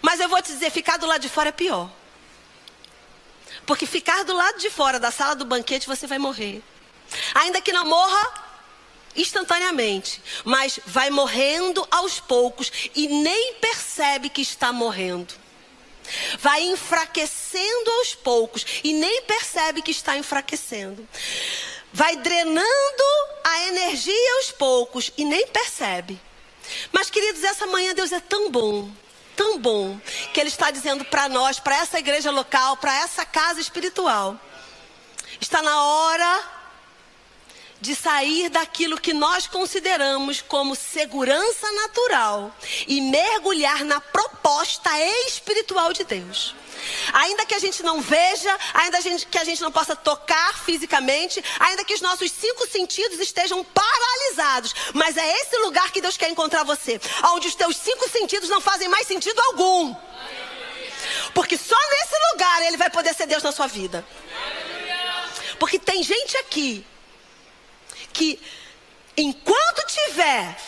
Mas 0.00 0.20
eu 0.20 0.28
vou 0.28 0.40
te 0.42 0.52
dizer, 0.52 0.70
ficar 0.70 0.96
do 0.96 1.06
lado 1.06 1.20
de 1.20 1.28
fora 1.28 1.48
é 1.50 1.52
pior. 1.52 1.90
Porque 3.66 3.86
ficar 3.86 4.24
do 4.24 4.34
lado 4.34 4.58
de 4.58 4.70
fora 4.70 4.98
da 4.98 5.10
sala 5.10 5.34
do 5.34 5.44
banquete 5.44 5.86
você 5.86 6.06
vai 6.06 6.18
morrer. 6.18 6.62
Ainda 7.34 7.60
que 7.60 7.72
não 7.72 7.84
morra 7.84 8.42
instantaneamente, 9.14 10.22
mas 10.44 10.80
vai 10.86 11.10
morrendo 11.10 11.86
aos 11.90 12.18
poucos 12.18 12.72
e 12.94 13.06
nem 13.08 13.54
percebe 13.54 14.28
que 14.30 14.40
está 14.40 14.72
morrendo. 14.72 15.34
Vai 16.40 16.62
enfraquecendo 16.62 17.90
aos 17.98 18.14
poucos 18.14 18.66
e 18.82 18.92
nem 18.92 19.22
percebe 19.22 19.82
que 19.82 19.90
está 19.90 20.16
enfraquecendo. 20.16 21.06
vai 21.92 22.16
drenando 22.16 23.04
a 23.44 23.68
energia 23.68 24.34
aos 24.36 24.50
poucos 24.52 25.12
e 25.16 25.24
nem 25.24 25.46
percebe. 25.48 26.18
Mas, 26.90 27.10
queridos, 27.10 27.44
essa 27.44 27.66
manhã 27.66 27.94
Deus 27.94 28.12
é 28.12 28.20
tão 28.20 28.50
bom, 28.50 28.90
tão 29.36 29.58
bom, 29.58 29.98
que 30.32 30.40
Ele 30.40 30.48
está 30.48 30.70
dizendo 30.70 31.04
para 31.04 31.28
nós, 31.28 31.58
para 31.58 31.76
essa 31.76 31.98
igreja 31.98 32.30
local, 32.30 32.76
para 32.76 32.94
essa 33.00 33.24
casa 33.24 33.60
espiritual: 33.60 34.38
está 35.40 35.62
na 35.62 35.82
hora 35.84 36.44
de 37.80 37.96
sair 37.96 38.48
daquilo 38.48 39.00
que 39.00 39.12
nós 39.12 39.48
consideramos 39.48 40.40
como 40.40 40.76
segurança 40.76 41.70
natural 41.72 42.54
e 42.86 43.00
mergulhar 43.00 43.84
na 43.84 44.00
proposta 44.00 44.90
espiritual 45.26 45.92
de 45.92 46.04
Deus. 46.04 46.54
Ainda 47.12 47.46
que 47.46 47.54
a 47.54 47.58
gente 47.58 47.82
não 47.82 48.00
veja, 48.00 48.58
ainda 48.74 48.98
que 49.02 49.38
a 49.38 49.44
gente 49.44 49.60
não 49.60 49.70
possa 49.70 49.94
tocar 49.94 50.58
fisicamente, 50.64 51.42
ainda 51.58 51.84
que 51.84 51.94
os 51.94 52.00
nossos 52.00 52.30
cinco 52.30 52.66
sentidos 52.66 53.18
estejam 53.18 53.64
paralisados, 53.64 54.74
mas 54.94 55.16
é 55.16 55.40
esse 55.40 55.56
lugar 55.58 55.90
que 55.90 56.00
Deus 56.00 56.16
quer 56.16 56.28
encontrar 56.28 56.64
você, 56.64 57.00
onde 57.34 57.48
os 57.48 57.54
teus 57.54 57.76
cinco 57.76 58.08
sentidos 58.08 58.48
não 58.48 58.60
fazem 58.60 58.88
mais 58.88 59.06
sentido 59.06 59.40
algum. 59.40 59.94
Porque 61.34 61.56
só 61.56 61.76
nesse 61.90 62.14
lugar 62.32 62.62
ele 62.62 62.76
vai 62.76 62.90
poder 62.90 63.14
ser 63.14 63.26
Deus 63.26 63.42
na 63.42 63.52
sua 63.52 63.66
vida. 63.66 64.04
Porque 65.58 65.78
tem 65.78 66.02
gente 66.02 66.36
aqui 66.38 66.84
que 68.12 68.40
enquanto 69.16 69.86
tiver, 69.86 70.60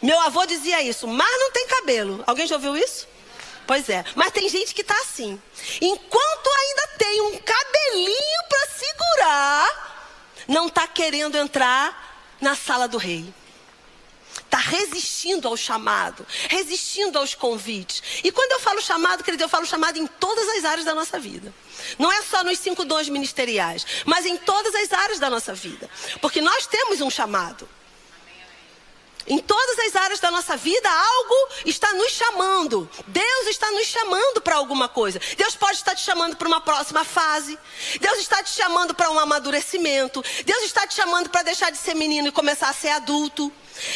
meu 0.00 0.18
avô 0.20 0.44
dizia 0.46 0.82
isso, 0.82 1.06
mas 1.06 1.38
não 1.38 1.50
tem 1.52 1.66
cabelo. 1.68 2.24
Alguém 2.26 2.46
já 2.46 2.56
ouviu 2.56 2.76
isso? 2.76 3.06
Pois 3.66 3.88
é, 3.88 4.04
mas 4.14 4.32
tem 4.32 4.48
gente 4.48 4.74
que 4.74 4.82
está 4.82 4.94
assim. 5.00 5.40
Enquanto 5.80 6.48
ainda 6.48 6.86
tem 6.98 7.20
um 7.22 7.38
cabelinho 7.38 8.42
para 8.48 8.66
segurar, 8.68 9.92
não 10.48 10.66
está 10.66 10.86
querendo 10.86 11.36
entrar 11.36 12.36
na 12.40 12.56
sala 12.56 12.88
do 12.88 12.98
rei. 12.98 13.32
Está 14.44 14.58
resistindo 14.58 15.48
ao 15.48 15.56
chamado, 15.56 16.26
resistindo 16.48 17.18
aos 17.18 17.34
convites. 17.34 18.02
E 18.22 18.30
quando 18.30 18.52
eu 18.52 18.60
falo 18.60 18.82
chamado, 18.82 19.24
querido, 19.24 19.44
eu 19.44 19.48
falo 19.48 19.64
chamado 19.64 19.98
em 19.98 20.06
todas 20.06 20.46
as 20.56 20.64
áreas 20.64 20.84
da 20.84 20.94
nossa 20.94 21.18
vida. 21.18 21.54
Não 21.98 22.12
é 22.12 22.22
só 22.22 22.44
nos 22.44 22.58
cinco 22.58 22.84
dons 22.84 23.08
ministeriais, 23.08 23.86
mas 24.04 24.26
em 24.26 24.36
todas 24.36 24.74
as 24.74 24.92
áreas 24.92 25.18
da 25.18 25.30
nossa 25.30 25.54
vida. 25.54 25.88
Porque 26.20 26.40
nós 26.40 26.66
temos 26.66 27.00
um 27.00 27.10
chamado. 27.10 27.68
Em 29.26 29.38
todas 29.38 29.78
as 29.80 29.96
áreas 29.96 30.20
da 30.20 30.30
nossa 30.30 30.56
vida, 30.56 30.88
algo 30.90 31.48
está 31.64 31.92
nos 31.92 32.12
chamando. 32.12 32.88
Deus 33.06 33.46
está 33.48 33.70
nos 33.70 33.86
chamando 33.86 34.40
para 34.40 34.56
alguma 34.56 34.88
coisa. 34.88 35.20
Deus 35.36 35.54
pode 35.54 35.76
estar 35.76 35.94
te 35.94 36.02
chamando 36.02 36.36
para 36.36 36.48
uma 36.48 36.60
próxima 36.60 37.04
fase. 37.04 37.58
Deus 38.00 38.18
está 38.18 38.42
te 38.42 38.50
chamando 38.50 38.94
para 38.94 39.10
um 39.10 39.18
amadurecimento. 39.18 40.22
Deus 40.44 40.64
está 40.64 40.86
te 40.86 40.94
chamando 40.94 41.30
para 41.30 41.42
deixar 41.42 41.70
de 41.70 41.78
ser 41.78 41.94
menino 41.94 42.28
e 42.28 42.32
começar 42.32 42.68
a 42.68 42.74
ser 42.74 42.90
adulto. 42.90 43.52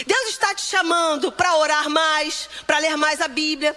Deus 0.07 0.29
está 0.31 0.55
te 0.55 0.63
chamando 0.63 1.31
para 1.33 1.57
orar 1.57 1.89
mais, 1.91 2.49
para 2.67 2.79
ler 2.79 2.97
mais 2.97 3.21
a 3.21 3.29
Bíblia. 3.29 3.77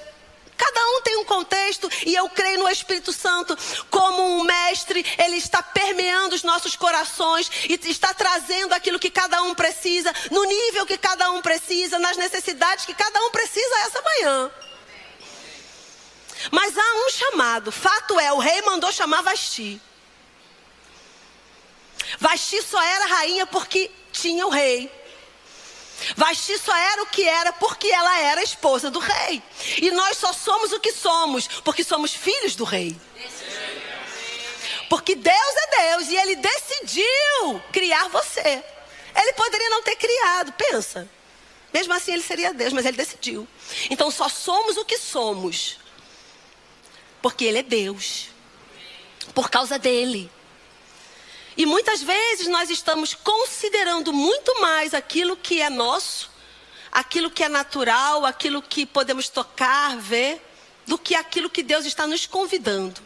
Cada 0.60 0.86
um 0.88 1.02
tem 1.02 1.16
um 1.16 1.24
contexto 1.24 1.90
e 2.06 2.14
eu 2.14 2.28
creio 2.30 2.60
no 2.60 2.70
Espírito 2.70 3.14
Santo 3.14 3.58
como 3.90 4.22
um 4.22 4.44
mestre, 4.44 5.06
ele 5.18 5.38
está 5.38 5.64
permeando 5.64 6.36
os 6.36 6.44
nossos 6.44 6.76
corações 6.76 7.50
e 7.70 7.80
está 7.90 8.14
trazendo 8.14 8.74
aquilo 8.74 9.00
que 9.00 9.10
cada 9.10 9.42
um 9.42 9.56
precisa, 9.56 10.14
no 10.30 10.44
nível 10.44 10.86
que 10.86 10.98
cada 10.98 11.32
um 11.32 11.42
precisa, 11.42 11.98
nas 11.98 12.18
necessidades 12.18 12.86
que 12.86 12.94
cada 12.94 13.22
um 13.24 13.32
precisa 13.32 13.76
essa 13.86 14.02
manhã. 14.02 14.52
Mas 16.52 16.78
há 16.78 16.94
um 17.06 17.10
chamado, 17.10 17.72
fato 17.72 18.20
é, 18.20 18.34
o 18.34 18.38
rei 18.38 18.62
mandou 18.64 18.92
chamar 18.92 19.22
Vasti. 19.22 19.82
Vasti 22.20 22.62
só 22.62 22.82
era 22.82 23.06
rainha 23.06 23.46
porque 23.46 23.90
tinha 24.12 24.46
o 24.46 24.50
rei. 24.50 24.92
Vasti 26.16 26.58
só 26.58 26.76
era 26.76 27.04
o 27.04 27.08
que 27.08 27.24
era 27.28 27.54
porque 27.54 27.88
ela 27.88 28.20
era 28.20 28.44
esposa 28.44 28.90
do 28.90 29.00
rei. 29.00 29.42
E 29.78 29.92
nós 29.92 30.18
só 30.18 30.34
somos 30.34 30.72
o 30.72 30.80
que 30.80 30.92
somos 30.92 31.48
porque 31.64 31.84
somos 31.84 32.14
filhos 32.14 32.56
do 32.56 32.64
rei. 32.64 32.96
Porque 34.90 35.16
Deus 35.16 35.56
é 35.56 35.96
Deus 35.96 36.10
e 36.10 36.16
Ele 36.16 36.36
decidiu 36.36 37.62
criar 37.72 38.08
você. 38.10 38.64
Ele 39.16 39.34
poderia 39.34 39.70
não 39.70 39.84
ter 39.84 39.96
criado, 39.96 40.52
pensa. 40.54 41.10
Mesmo 41.74 41.94
assim, 41.94 42.14
Ele 42.14 42.24
seria 42.24 42.54
Deus, 42.54 42.74
mas 42.74 42.86
Ele 42.86 42.98
decidiu. 42.98 43.48
Então 43.90 44.10
só 44.10 44.28
somos 44.28 44.78
o 44.78 44.86
que 44.86 44.98
somos 44.98 45.78
porque 47.22 47.46
Ele 47.46 47.60
é 47.60 47.64
Deus. 47.64 48.30
Por 49.34 49.50
causa 49.50 49.78
dele. 49.78 50.32
E 51.60 51.66
muitas 51.66 52.02
vezes 52.02 52.48
nós 52.48 52.70
estamos 52.70 53.14
considerando 53.14 54.14
muito 54.14 54.62
mais 54.62 54.94
aquilo 54.94 55.36
que 55.36 55.62
é 55.62 55.70
nosso, 55.70 56.32
aquilo 56.90 57.30
que 57.30 57.44
é 57.44 57.50
natural, 57.50 58.26
aquilo 58.26 58.62
que 58.62 58.86
podemos 58.86 59.28
tocar, 59.28 59.98
ver, 59.98 60.42
do 60.88 60.98
que 60.98 61.16
aquilo 61.16 61.50
que 61.50 61.62
Deus 61.62 61.86
está 61.86 62.08
nos 62.08 62.26
convidando. 62.26 63.02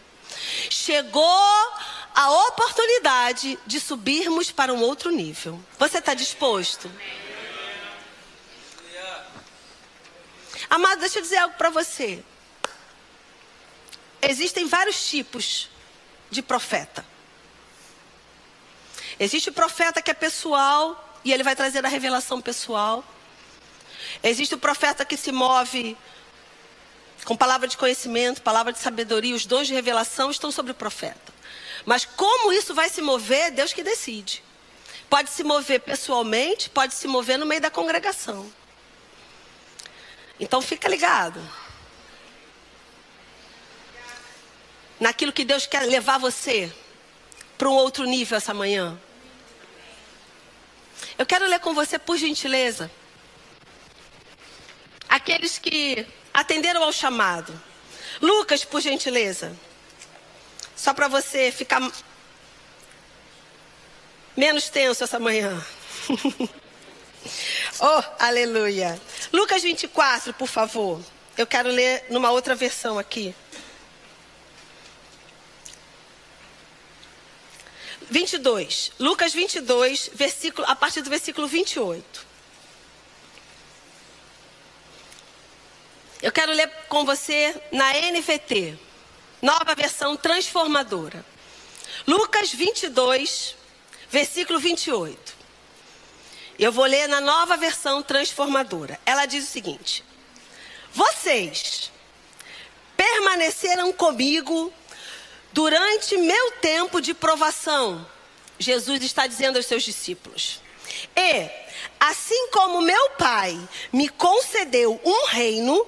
Chegou 0.69 1.73
a 2.13 2.29
oportunidade 2.47 3.57
de 3.65 3.79
subirmos 3.79 4.51
para 4.51 4.71
um 4.71 4.81
outro 4.83 5.09
nível. 5.09 5.59
Você 5.79 5.97
está 5.97 6.13
disposto? 6.13 6.91
Amado, 10.69 10.99
deixa 10.99 11.17
eu 11.17 11.23
dizer 11.23 11.37
algo 11.37 11.57
para 11.57 11.71
você. 11.71 12.23
Existem 14.21 14.67
vários 14.67 15.09
tipos 15.09 15.71
de 16.29 16.43
profeta. 16.43 17.12
Existe 19.19 19.49
o 19.49 19.53
profeta 19.53 20.01
que 20.01 20.11
é 20.11 20.13
pessoal 20.13 21.19
e 21.23 21.31
ele 21.31 21.43
vai 21.43 21.55
trazer 21.55 21.85
a 21.85 21.89
revelação 21.89 22.41
pessoal. 22.41 23.03
Existe 24.21 24.55
o 24.55 24.57
profeta 24.57 25.05
que 25.05 25.17
se 25.17 25.31
move 25.31 25.97
com 27.23 27.37
palavra 27.37 27.67
de 27.67 27.77
conhecimento, 27.77 28.41
palavra 28.41 28.73
de 28.73 28.79
sabedoria, 28.79 29.33
os 29.33 29.45
dons 29.45 29.67
de 29.67 29.73
revelação 29.73 30.29
estão 30.29 30.51
sobre 30.51 30.73
o 30.73 30.75
profeta. 30.75 31.33
Mas 31.85 32.05
como 32.05 32.51
isso 32.51 32.73
vai 32.73 32.89
se 32.89 33.01
mover, 33.01 33.51
Deus 33.51 33.71
que 33.71 33.83
decide. 33.83 34.43
Pode 35.09 35.29
se 35.29 35.43
mover 35.43 35.79
pessoalmente, 35.81 36.69
pode 36.69 36.93
se 36.93 37.07
mover 37.07 37.37
no 37.37 37.45
meio 37.45 37.61
da 37.61 37.69
congregação. 37.69 38.51
Então 40.39 40.61
fica 40.61 40.87
ligado. 40.89 41.39
Naquilo 44.99 45.31
que 45.31 45.45
Deus 45.45 45.65
quer 45.65 45.83
levar 45.83 46.17
você 46.17 46.73
para 47.63 47.69
um 47.69 47.75
outro 47.75 48.03
nível 48.03 48.37
essa 48.37 48.53
manhã. 48.53 48.99
Eu 51.17 51.25
quero 51.25 51.47
ler 51.47 51.61
com 51.61 51.73
você, 51.73 51.97
por 51.97 52.17
gentileza, 52.17 52.91
aqueles 55.07 55.57
que 55.57 56.05
atenderam 56.33 56.83
ao 56.83 56.91
chamado. 56.91 57.57
Lucas, 58.21 58.65
por 58.65 58.81
gentileza. 58.81 59.55
Só 60.75 60.93
para 60.93 61.07
você 61.07 61.53
ficar 61.53 61.79
menos 64.35 64.67
tenso 64.67 65.01
essa 65.01 65.17
manhã. 65.17 65.65
oh, 67.79 68.03
aleluia. 68.19 69.01
Lucas 69.31 69.63
24, 69.63 70.33
por 70.33 70.49
favor. 70.49 70.99
Eu 71.37 71.47
quero 71.47 71.69
ler 71.69 72.07
numa 72.09 72.29
outra 72.29 72.55
versão 72.55 72.99
aqui. 72.99 73.33
22. 78.13 78.91
Lucas 78.99 79.33
22, 79.33 80.11
versículo, 80.13 80.67
a 80.69 80.75
partir 80.75 81.01
do 81.01 81.09
versículo 81.09 81.47
28. 81.47 82.27
Eu 86.21 86.31
quero 86.31 86.53
ler 86.53 86.69
com 86.87 87.03
você 87.03 87.59
na 87.71 87.91
NVT, 87.91 88.77
nova 89.41 89.73
versão 89.73 90.15
transformadora. 90.15 91.25
Lucas 92.05 92.53
22, 92.53 93.55
versículo 94.11 94.59
28. 94.59 95.35
Eu 96.59 96.71
vou 96.71 96.85
ler 96.85 97.07
na 97.07 97.19
nova 97.19 97.57
versão 97.57 98.03
transformadora. 98.03 98.99
Ela 99.07 99.25
diz 99.25 99.43
o 99.43 99.51
seguinte: 99.51 100.05
Vocês 100.93 101.91
permaneceram 102.95 103.91
comigo 103.91 104.71
Durante 105.53 106.17
meu 106.17 106.51
tempo 106.53 106.99
de 106.99 107.13
provação, 107.13 108.05
Jesus 108.57 109.03
está 109.03 109.27
dizendo 109.27 109.57
aos 109.57 109.67
seus 109.67 109.83
discípulos: 109.83 110.59
E, 111.15 111.47
assim 111.99 112.49
como 112.49 112.81
meu 112.81 113.11
Pai 113.11 113.57
me 113.91 114.09
concedeu 114.09 114.99
um 115.05 115.27
reino, 115.27 115.87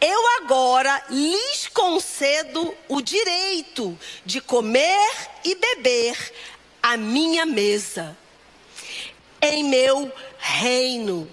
eu 0.00 0.26
agora 0.38 1.04
lhes 1.10 1.66
concedo 1.74 2.74
o 2.88 3.02
direito 3.02 3.98
de 4.24 4.40
comer 4.40 5.28
e 5.44 5.54
beber 5.54 6.32
a 6.82 6.96
minha 6.96 7.44
mesa, 7.44 8.16
em 9.42 9.62
meu 9.62 10.10
reino. 10.38 11.30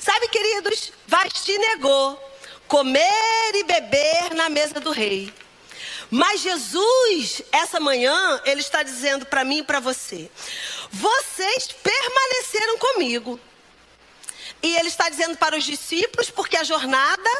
Sabe, 0.00 0.26
queridos, 0.28 0.92
Vasti 1.06 1.56
negou 1.58 2.18
comer 2.66 3.54
e 3.54 3.62
beber 3.62 4.34
na 4.34 4.48
mesa 4.48 4.80
do 4.80 4.90
rei. 4.90 5.32
Mas 6.10 6.40
Jesus, 6.40 7.42
essa 7.50 7.80
manhã, 7.80 8.40
ele 8.44 8.60
está 8.60 8.82
dizendo 8.82 9.26
para 9.26 9.44
mim 9.44 9.58
e 9.58 9.62
para 9.62 9.80
você: 9.80 10.30
vocês 10.90 11.68
permaneceram 11.68 12.78
comigo. 12.78 13.40
E 14.62 14.76
ele 14.76 14.88
está 14.88 15.10
dizendo 15.10 15.36
para 15.36 15.56
os 15.56 15.64
discípulos, 15.64 16.30
porque 16.30 16.56
a 16.56 16.64
jornada 16.64 17.30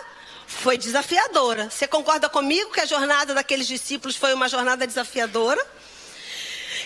foi 0.47 0.77
desafiadora. 0.77 1.71
Você 1.71 1.87
concorda 1.87 2.29
comigo 2.29 2.71
que 2.71 2.81
a 2.81 2.87
jornada 2.87 3.33
daqueles 3.33 3.67
discípulos 3.67 4.15
foi 4.15 4.35
uma 4.35 4.49
jornada 4.49 4.87
desafiadora? 4.87 5.65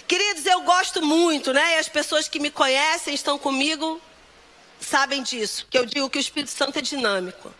Queridos, 0.07 0.47
eu 0.47 0.61
gosto 0.63 1.03
muito, 1.03 1.53
né? 1.53 1.77
E 1.77 1.79
as 1.79 1.89
pessoas 1.89 2.29
que 2.29 2.39
me 2.39 2.51
conhecem, 2.51 3.15
estão 3.15 3.39
comigo, 3.39 4.01
sabem 4.81 5.23
disso. 5.23 5.67
Que 5.69 5.77
eu 5.77 5.85
digo 5.85 6.09
que 6.09 6.19
o 6.19 6.21
Espírito 6.21 6.51
Santo 6.51 6.79
é 6.79 6.83
dinâmico. 6.83 7.53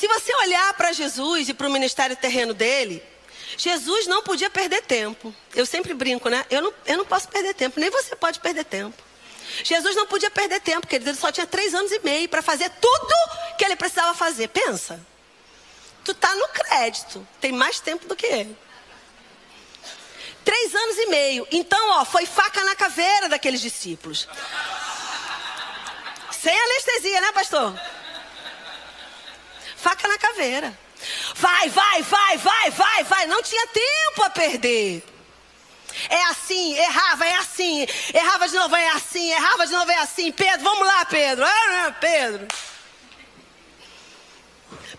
Se 0.00 0.08
você 0.08 0.34
olhar 0.34 0.72
para 0.72 0.92
Jesus 0.92 1.50
e 1.50 1.52
para 1.52 1.68
o 1.68 1.70
ministério 1.70 2.16
terreno 2.16 2.54
dele, 2.54 3.02
Jesus 3.58 4.06
não 4.06 4.22
podia 4.22 4.48
perder 4.48 4.80
tempo. 4.80 5.34
Eu 5.54 5.66
sempre 5.66 5.92
brinco, 5.92 6.30
né? 6.30 6.42
Eu 6.48 6.62
não, 6.62 6.74
eu 6.86 6.96
não 6.96 7.04
posso 7.04 7.28
perder 7.28 7.52
tempo, 7.52 7.78
nem 7.78 7.90
você 7.90 8.16
pode 8.16 8.40
perder 8.40 8.64
tempo. 8.64 8.96
Jesus 9.62 9.94
não 9.94 10.06
podia 10.06 10.30
perder 10.30 10.58
tempo, 10.62 10.80
porque 10.80 10.96
ele 10.96 11.14
só 11.14 11.30
tinha 11.30 11.46
três 11.46 11.74
anos 11.74 11.92
e 11.92 11.98
meio 11.98 12.26
para 12.30 12.40
fazer 12.40 12.70
tudo 12.80 13.14
que 13.58 13.64
ele 13.66 13.76
precisava 13.76 14.14
fazer. 14.14 14.48
Pensa. 14.48 14.98
Tu 16.02 16.14
tá 16.14 16.34
no 16.34 16.48
crédito, 16.48 17.28
tem 17.38 17.52
mais 17.52 17.78
tempo 17.78 18.06
do 18.06 18.16
que 18.16 18.24
ele. 18.24 18.56
Três 20.42 20.74
anos 20.74 20.96
e 20.96 21.06
meio. 21.08 21.46
Então, 21.52 21.90
ó, 21.90 22.06
foi 22.06 22.24
faca 22.24 22.64
na 22.64 22.74
caveira 22.74 23.28
daqueles 23.28 23.60
discípulos. 23.60 24.26
Sem 26.30 26.58
anestesia, 26.58 27.20
né, 27.20 27.32
pastor? 27.32 27.99
Faca 29.82 30.06
na 30.06 30.18
caveira. 30.18 30.78
Vai, 31.34 31.68
vai, 31.70 32.02
vai, 32.02 32.38
vai, 32.38 32.70
vai, 32.70 33.04
vai. 33.04 33.26
Não 33.26 33.42
tinha 33.42 33.66
tempo 33.68 34.22
a 34.22 34.30
perder. 34.30 35.02
É 36.08 36.22
assim, 36.24 36.74
errava, 36.74 37.26
é 37.26 37.34
assim. 37.36 37.86
Errava 38.14 38.48
de 38.48 38.54
novo, 38.54 38.76
é 38.76 38.88
assim. 38.90 39.30
Errava 39.30 39.66
de 39.66 39.72
novo, 39.72 39.90
é 39.90 39.98
assim. 39.98 40.30
Pedro, 40.30 40.62
vamos 40.62 40.86
lá, 40.86 41.04
Pedro. 41.04 41.44
Ah, 41.44 41.94
Pedro. 42.00 42.46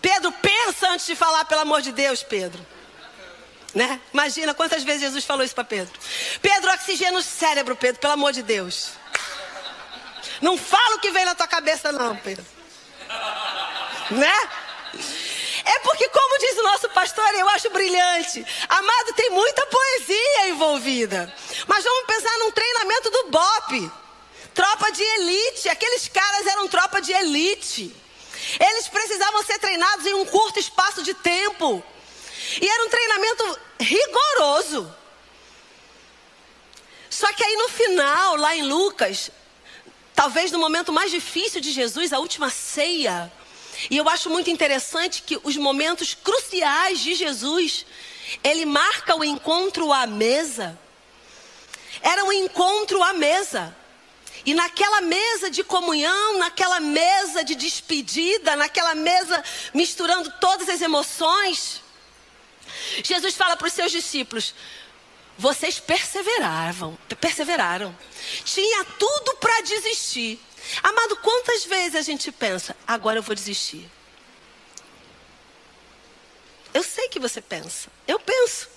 Pedro, 0.00 0.32
pensa 0.32 0.90
antes 0.90 1.06
de 1.06 1.14
falar, 1.14 1.44
pelo 1.44 1.60
amor 1.60 1.80
de 1.80 1.92
Deus, 1.92 2.22
Pedro. 2.22 2.64
Né? 3.74 4.00
Imagina 4.12 4.52
quantas 4.52 4.82
vezes 4.82 5.00
Jesus 5.00 5.24
falou 5.24 5.44
isso 5.44 5.54
para 5.54 5.64
Pedro. 5.64 5.92
Pedro, 6.42 6.70
oxigênio 6.72 7.14
no 7.14 7.22
cérebro, 7.22 7.76
Pedro, 7.76 8.00
pelo 8.00 8.12
amor 8.14 8.32
de 8.32 8.42
Deus. 8.42 8.90
Não 10.40 10.58
fala 10.58 10.96
o 10.96 10.98
que 10.98 11.10
vem 11.10 11.24
na 11.24 11.34
tua 11.34 11.46
cabeça, 11.46 11.92
não, 11.92 12.16
Pedro. 12.16 12.44
Né? 14.10 14.48
É 15.64 15.78
porque, 15.80 16.08
como 16.08 16.38
diz 16.38 16.58
o 16.58 16.62
nosso 16.62 16.88
pastor, 16.90 17.34
eu 17.34 17.48
acho 17.50 17.70
brilhante. 17.70 18.44
Amado, 18.68 19.12
tem 19.14 19.30
muita 19.30 19.66
poesia 19.66 20.48
envolvida. 20.48 21.32
Mas 21.66 21.84
vamos 21.84 22.06
pensar 22.06 22.38
num 22.38 22.50
treinamento 22.50 23.10
do 23.10 23.30
BOP. 23.30 23.92
Tropa 24.54 24.90
de 24.90 25.02
elite. 25.02 25.68
Aqueles 25.68 26.08
caras 26.08 26.46
eram 26.46 26.68
tropa 26.68 27.00
de 27.00 27.12
elite. 27.12 27.94
Eles 28.58 28.88
precisavam 28.88 29.42
ser 29.44 29.58
treinados 29.58 30.04
em 30.06 30.14
um 30.14 30.26
curto 30.26 30.58
espaço 30.58 31.02
de 31.02 31.14
tempo. 31.14 31.82
E 32.60 32.68
era 32.68 32.84
um 32.84 32.90
treinamento 32.90 33.58
rigoroso. 33.80 34.94
Só 37.08 37.32
que 37.32 37.44
aí 37.44 37.56
no 37.56 37.68
final, 37.68 38.36
lá 38.36 38.56
em 38.56 38.62
Lucas, 38.62 39.30
talvez 40.14 40.50
no 40.50 40.58
momento 40.58 40.92
mais 40.92 41.10
difícil 41.10 41.60
de 41.60 41.70
Jesus, 41.70 42.12
a 42.12 42.18
última 42.18 42.50
ceia, 42.50 43.30
e 43.90 43.96
eu 43.96 44.08
acho 44.08 44.30
muito 44.30 44.50
interessante 44.50 45.22
que 45.22 45.40
os 45.42 45.56
momentos 45.56 46.14
cruciais 46.14 47.00
de 47.00 47.14
Jesus, 47.14 47.86
ele 48.42 48.64
marca 48.64 49.16
o 49.16 49.24
encontro 49.24 49.92
à 49.92 50.06
mesa. 50.06 50.78
Era 52.00 52.24
um 52.24 52.32
encontro 52.32 53.02
à 53.02 53.12
mesa. 53.12 53.76
E 54.44 54.54
naquela 54.54 55.00
mesa 55.00 55.50
de 55.50 55.62
comunhão, 55.62 56.38
naquela 56.38 56.80
mesa 56.80 57.44
de 57.44 57.54
despedida, 57.54 58.56
naquela 58.56 58.94
mesa 58.94 59.42
misturando 59.72 60.32
todas 60.40 60.68
as 60.68 60.80
emoções, 60.80 61.80
Jesus 63.04 63.34
fala 63.34 63.56
para 63.56 63.68
os 63.68 63.72
seus 63.72 63.92
discípulos: 63.92 64.54
vocês 65.38 65.78
perseveravam, 65.78 66.98
perseveraram. 67.20 67.96
Tinha 68.44 68.84
tudo 68.84 69.36
para 69.36 69.60
desistir. 69.62 70.40
Amado, 70.82 71.16
quantas 71.16 71.64
vezes 71.64 71.96
a 71.96 72.02
gente 72.02 72.30
pensa, 72.30 72.76
agora 72.86 73.18
eu 73.18 73.22
vou 73.22 73.34
desistir? 73.34 73.90
Eu 76.72 76.82
sei 76.82 77.08
que 77.08 77.18
você 77.18 77.40
pensa. 77.40 77.88
Eu 78.06 78.18
penso. 78.18 78.68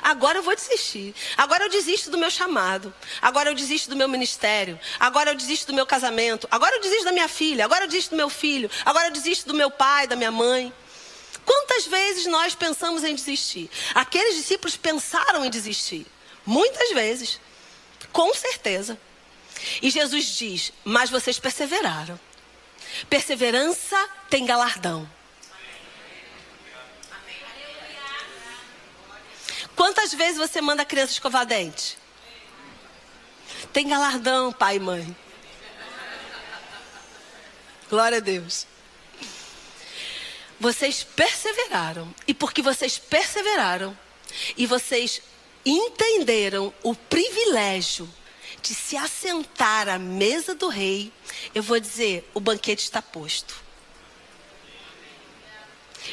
Agora 0.00 0.38
eu 0.38 0.42
vou 0.42 0.54
desistir. 0.54 1.14
Agora 1.36 1.64
eu 1.64 1.68
desisto 1.68 2.10
do 2.10 2.16
meu 2.16 2.30
chamado. 2.30 2.94
Agora 3.20 3.50
eu 3.50 3.54
desisto 3.54 3.90
do 3.90 3.96
meu 3.96 4.08
ministério. 4.08 4.78
Agora 4.98 5.30
eu 5.30 5.34
desisto 5.34 5.66
do 5.66 5.74
meu 5.74 5.84
casamento. 5.84 6.48
Agora 6.50 6.76
eu 6.76 6.80
desisto 6.80 7.04
da 7.04 7.12
minha 7.12 7.28
filha. 7.28 7.64
Agora 7.64 7.84
eu 7.84 7.88
desisto 7.88 8.10
do 8.10 8.16
meu 8.16 8.30
filho. 8.30 8.70
Agora 8.84 9.08
eu 9.08 9.12
desisto 9.12 9.46
do 9.46 9.54
meu 9.54 9.70
pai, 9.70 10.06
da 10.06 10.16
minha 10.16 10.30
mãe. 10.30 10.72
Quantas 11.44 11.86
vezes 11.86 12.26
nós 12.26 12.54
pensamos 12.54 13.04
em 13.04 13.14
desistir? 13.14 13.70
Aqueles 13.94 14.36
discípulos 14.36 14.76
pensaram 14.76 15.44
em 15.44 15.50
desistir. 15.50 16.06
Muitas 16.46 16.92
vezes. 16.92 17.40
Com 18.12 18.32
certeza. 18.34 18.98
E 19.80 19.90
Jesus 19.90 20.36
diz: 20.36 20.72
Mas 20.84 21.10
vocês 21.10 21.38
perseveraram. 21.38 22.18
Perseverança 23.08 24.08
tem 24.28 24.44
galardão. 24.44 25.08
Quantas 29.74 30.12
vezes 30.12 30.36
você 30.38 30.60
manda 30.60 30.82
a 30.82 30.86
criança 30.86 31.12
escovar 31.12 31.46
dente? 31.46 31.98
Tem 33.72 33.88
galardão, 33.88 34.52
pai 34.52 34.76
e 34.76 34.80
mãe. 34.80 35.16
Glória 37.88 38.18
a 38.18 38.20
Deus. 38.20 38.66
Vocês 40.60 41.02
perseveraram. 41.02 42.14
E 42.26 42.34
porque 42.34 42.62
vocês 42.62 42.98
perseveraram 42.98 43.96
e 44.56 44.66
vocês 44.66 45.22
entenderam 45.64 46.72
o 46.82 46.94
privilégio 46.94 48.08
de 48.60 48.74
se 48.74 48.96
assentar 48.96 49.88
à 49.88 49.98
mesa 49.98 50.54
do 50.54 50.68
rei, 50.68 51.12
eu 51.54 51.62
vou 51.62 51.78
dizer: 51.78 52.28
o 52.34 52.40
banquete 52.40 52.84
está 52.84 53.00
posto. 53.00 53.62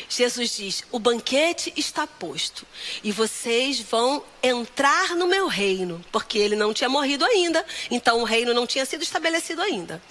Jesus 0.08 0.56
diz: 0.56 0.84
o 0.92 1.00
banquete 1.00 1.74
está 1.76 2.06
posto 2.06 2.66
e 3.04 3.12
vocês 3.12 3.80
vão 3.80 4.24
entrar 4.42 5.16
no 5.16 5.28
meu 5.28 5.48
reino, 5.48 6.04
porque 6.12 6.38
ele 6.38 6.56
não 6.56 6.74
tinha 6.74 6.90
morrido 6.90 7.26
ainda, 7.26 7.66
então 7.90 8.22
o 8.22 8.24
reino 8.24 8.54
não 8.54 8.68
tinha 8.68 8.86
sido 8.86 9.04
estabelecido 9.04 9.62
ainda. 9.62 10.02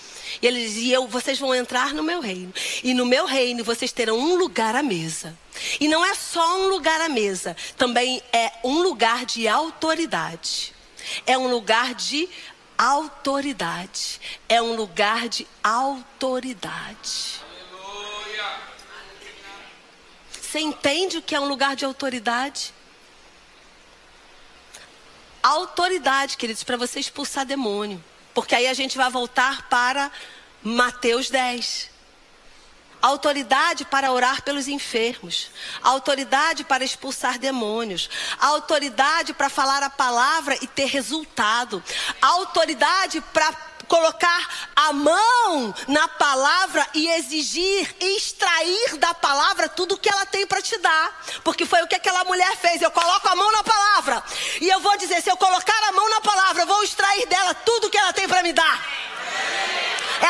E 0.42 0.46
ele 0.46 0.60
dizia: 0.60 1.00
vocês 1.00 1.38
vão 1.38 1.54
entrar 1.54 1.94
no 1.94 2.02
meu 2.02 2.20
reino, 2.20 2.52
e 2.82 2.92
no 2.94 3.06
meu 3.06 3.26
reino 3.26 3.64
vocês 3.64 3.92
terão 3.92 4.18
um 4.18 4.36
lugar 4.36 4.74
à 4.74 4.82
mesa. 4.82 5.36
E 5.80 5.88
não 5.88 6.04
é 6.04 6.14
só 6.14 6.58
um 6.60 6.68
lugar 6.68 7.00
à 7.00 7.08
mesa, 7.08 7.56
também 7.76 8.22
é 8.32 8.52
um 8.62 8.82
lugar 8.82 9.24
de 9.24 9.48
autoridade 9.48 10.77
é 11.26 11.36
um 11.36 11.48
lugar 11.48 11.94
de 11.94 12.28
autoridade. 12.76 14.20
É 14.48 14.62
um 14.62 14.74
lugar 14.76 15.28
de 15.28 15.46
autoridade. 15.62 17.40
Você 20.30 20.60
entende 20.60 21.18
o 21.18 21.22
que 21.22 21.34
é 21.34 21.40
um 21.40 21.48
lugar 21.48 21.76
de 21.76 21.84
autoridade? 21.84 22.72
Autoridade, 25.42 26.36
queridos, 26.36 26.64
para 26.64 26.76
você 26.76 26.98
expulsar 27.00 27.44
demônio. 27.44 28.02
Porque 28.32 28.54
aí 28.54 28.66
a 28.66 28.74
gente 28.74 28.96
vai 28.96 29.10
voltar 29.10 29.68
para 29.68 30.10
Mateus 30.62 31.28
10 31.28 31.97
autoridade 33.00 33.84
para 33.84 34.12
orar 34.12 34.42
pelos 34.42 34.68
enfermos, 34.68 35.50
autoridade 35.82 36.64
para 36.64 36.84
expulsar 36.84 37.38
demônios, 37.38 38.08
autoridade 38.38 39.32
para 39.32 39.48
falar 39.48 39.82
a 39.82 39.90
palavra 39.90 40.56
e 40.60 40.66
ter 40.66 40.86
resultado, 40.86 41.82
autoridade 42.20 43.20
para 43.32 43.52
colocar 43.88 44.68
a 44.76 44.92
mão 44.92 45.74
na 45.88 46.06
palavra 46.06 46.86
e 46.94 47.08
exigir 47.08 47.96
extrair 47.98 48.98
da 48.98 49.14
palavra 49.14 49.68
tudo 49.68 49.94
o 49.94 49.98
que 49.98 50.08
ela 50.08 50.26
tem 50.26 50.46
para 50.46 50.62
te 50.62 50.76
dar. 50.78 51.24
Porque 51.42 51.64
foi 51.64 51.82
o 51.82 51.88
que 51.88 51.94
aquela 51.94 52.22
mulher 52.24 52.54
fez. 52.56 52.82
Eu 52.82 52.90
coloco 52.90 53.26
a 53.26 53.34
mão 53.34 53.50
na 53.50 53.64
palavra 53.64 54.22
e 54.60 54.68
eu 54.68 54.80
vou 54.80 54.96
dizer: 54.98 55.22
se 55.22 55.30
eu 55.30 55.36
colocar 55.36 55.88
a 55.88 55.92
mão 55.92 56.08
na 56.10 56.20
palavra, 56.20 56.62
eu 56.62 56.66
vou 56.66 56.82
extrair 56.82 57.26
dela 57.26 57.54
tudo 57.54 57.86
o 57.86 57.90
que 57.90 57.98
ela 57.98 58.12
tem 58.12 58.28
para 58.28 58.42
me 58.42 58.52
dar. 58.52 59.87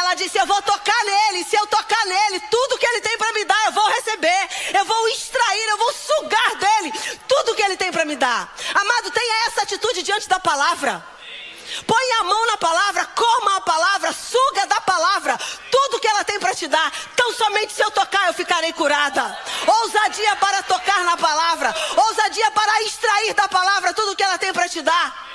Ela 0.09 0.15
disse: 0.15 0.39
Eu 0.39 0.47
vou 0.47 0.63
tocar 0.63 1.05
nele. 1.05 1.45
Se 1.45 1.55
eu 1.55 1.67
tocar 1.67 2.03
nele, 2.07 2.41
tudo 2.51 2.79
que 2.79 2.87
ele 2.87 3.03
tem 3.03 3.19
para 3.19 3.31
me 3.35 3.45
dar, 3.45 3.67
eu 3.67 3.73
vou 3.73 3.87
receber. 3.89 4.49
Eu 4.73 4.85
vou 4.87 5.09
extrair, 5.09 5.69
eu 5.69 5.77
vou 5.77 5.93
sugar 5.93 6.55
dele 6.57 6.93
tudo 7.29 7.55
que 7.55 7.63
ele 7.63 7.77
tem 7.77 7.93
para 7.93 8.07
me 8.07 8.17
dar. 8.17 8.51
Amado, 8.75 9.11
tenha 9.11 9.47
essa 9.47 9.63
atitude 9.63 10.03
diante 10.03 10.27
da 10.27 10.41
palavra. 10.41 11.05
Põe 11.87 12.13
a 12.21 12.25
mão 12.25 12.47
na 12.47 12.57
palavra, 12.57 13.05
coma 13.05 13.57
a 13.57 13.61
palavra, 13.61 14.11
suga 14.11 14.67
da 14.67 14.81
palavra 14.81 15.39
tudo 15.71 16.01
que 16.01 16.09
ela 16.09 16.25
tem 16.25 16.41
para 16.41 16.55
te 16.55 16.67
dar. 16.67 16.91
Tão 17.15 17.35
somente 17.35 17.75
se 17.75 17.83
eu 17.83 17.91
tocar 17.91 18.29
eu 18.29 18.33
ficarei 18.33 18.73
curada. 18.73 19.39
ousadia 19.67 20.37
para 20.37 20.63
tocar 20.63 21.05
na 21.05 21.19
palavra, 21.19 21.75
ousadia 21.97 22.51
para 22.53 22.83
extrair 22.85 23.35
da 23.35 23.47
palavra 23.47 23.93
tudo 23.93 24.17
que 24.17 24.23
ela 24.23 24.39
tem 24.39 24.55
para 24.55 24.71
te 24.71 24.81
dar. 24.81 25.28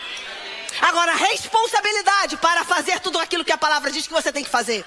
Agora, 0.84 1.16
responsabilidade 1.16 2.36
para 2.36 2.66
fazer 2.66 3.00
tudo 3.00 3.18
aquilo 3.18 3.46
que 3.46 3.54
a 3.54 3.58
palavra 3.58 3.90
diz 3.90 4.06
que 4.06 4.12
você 4.12 4.34
tem 4.34 4.44
que 4.44 4.50
fazer. 4.50 4.86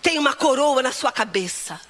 Tem 0.00 0.16
uma 0.16 0.32
coroa 0.32 0.80
na 0.80 0.92
sua 0.92 1.10
cabeça. 1.10 1.80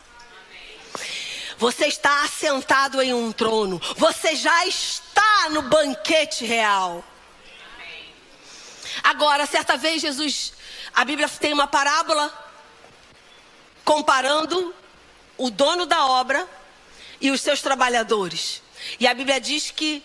Você 1.58 1.88
está 1.88 2.22
assentado 2.22 3.02
em 3.02 3.12
um 3.12 3.30
trono. 3.32 3.78
Você 3.98 4.34
já 4.34 4.64
está 4.64 5.50
no 5.50 5.60
banquete 5.60 6.46
real. 6.46 7.04
Agora, 9.02 9.44
certa 9.44 9.76
vez, 9.76 10.00
Jesus, 10.00 10.54
a 10.94 11.04
Bíblia 11.04 11.28
tem 11.28 11.52
uma 11.52 11.66
parábola 11.66 12.32
comparando 13.84 14.74
o 15.36 15.50
dono 15.50 15.84
da 15.84 16.06
obra 16.06 16.48
e 17.20 17.30
os 17.30 17.42
seus 17.42 17.60
trabalhadores. 17.60 18.62
E 18.98 19.06
a 19.06 19.12
Bíblia 19.12 19.38
diz 19.38 19.70
que 19.70 20.02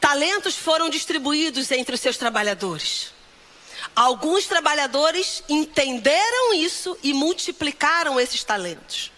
talentos 0.00 0.56
foram 0.56 0.88
distribuídos 0.88 1.70
entre 1.70 1.94
os 1.94 2.00
seus 2.00 2.16
trabalhadores. 2.16 3.12
Alguns 3.94 4.46
trabalhadores 4.46 5.42
entenderam 5.48 6.54
isso 6.54 6.98
e 7.02 7.12
multiplicaram 7.12 8.20
esses 8.20 8.42
talentos. 8.44 9.12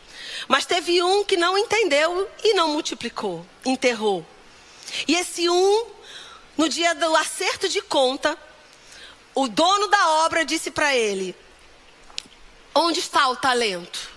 Mas 0.46 0.66
teve 0.66 1.02
um 1.02 1.24
que 1.24 1.36
não 1.36 1.58
entendeu 1.58 2.30
e 2.44 2.54
não 2.54 2.68
multiplicou, 2.68 3.44
enterrou. 3.64 4.24
E 5.06 5.14
esse 5.14 5.48
um, 5.48 5.86
no 6.56 6.68
dia 6.68 6.94
do 6.94 7.14
acerto 7.16 7.68
de 7.68 7.80
conta, 7.82 8.38
o 9.34 9.48
dono 9.48 9.88
da 9.88 10.08
obra 10.24 10.44
disse 10.44 10.70
para 10.70 10.94
ele: 10.94 11.34
Onde 12.74 13.00
está 13.00 13.28
o 13.28 13.36
talento? 13.36 14.10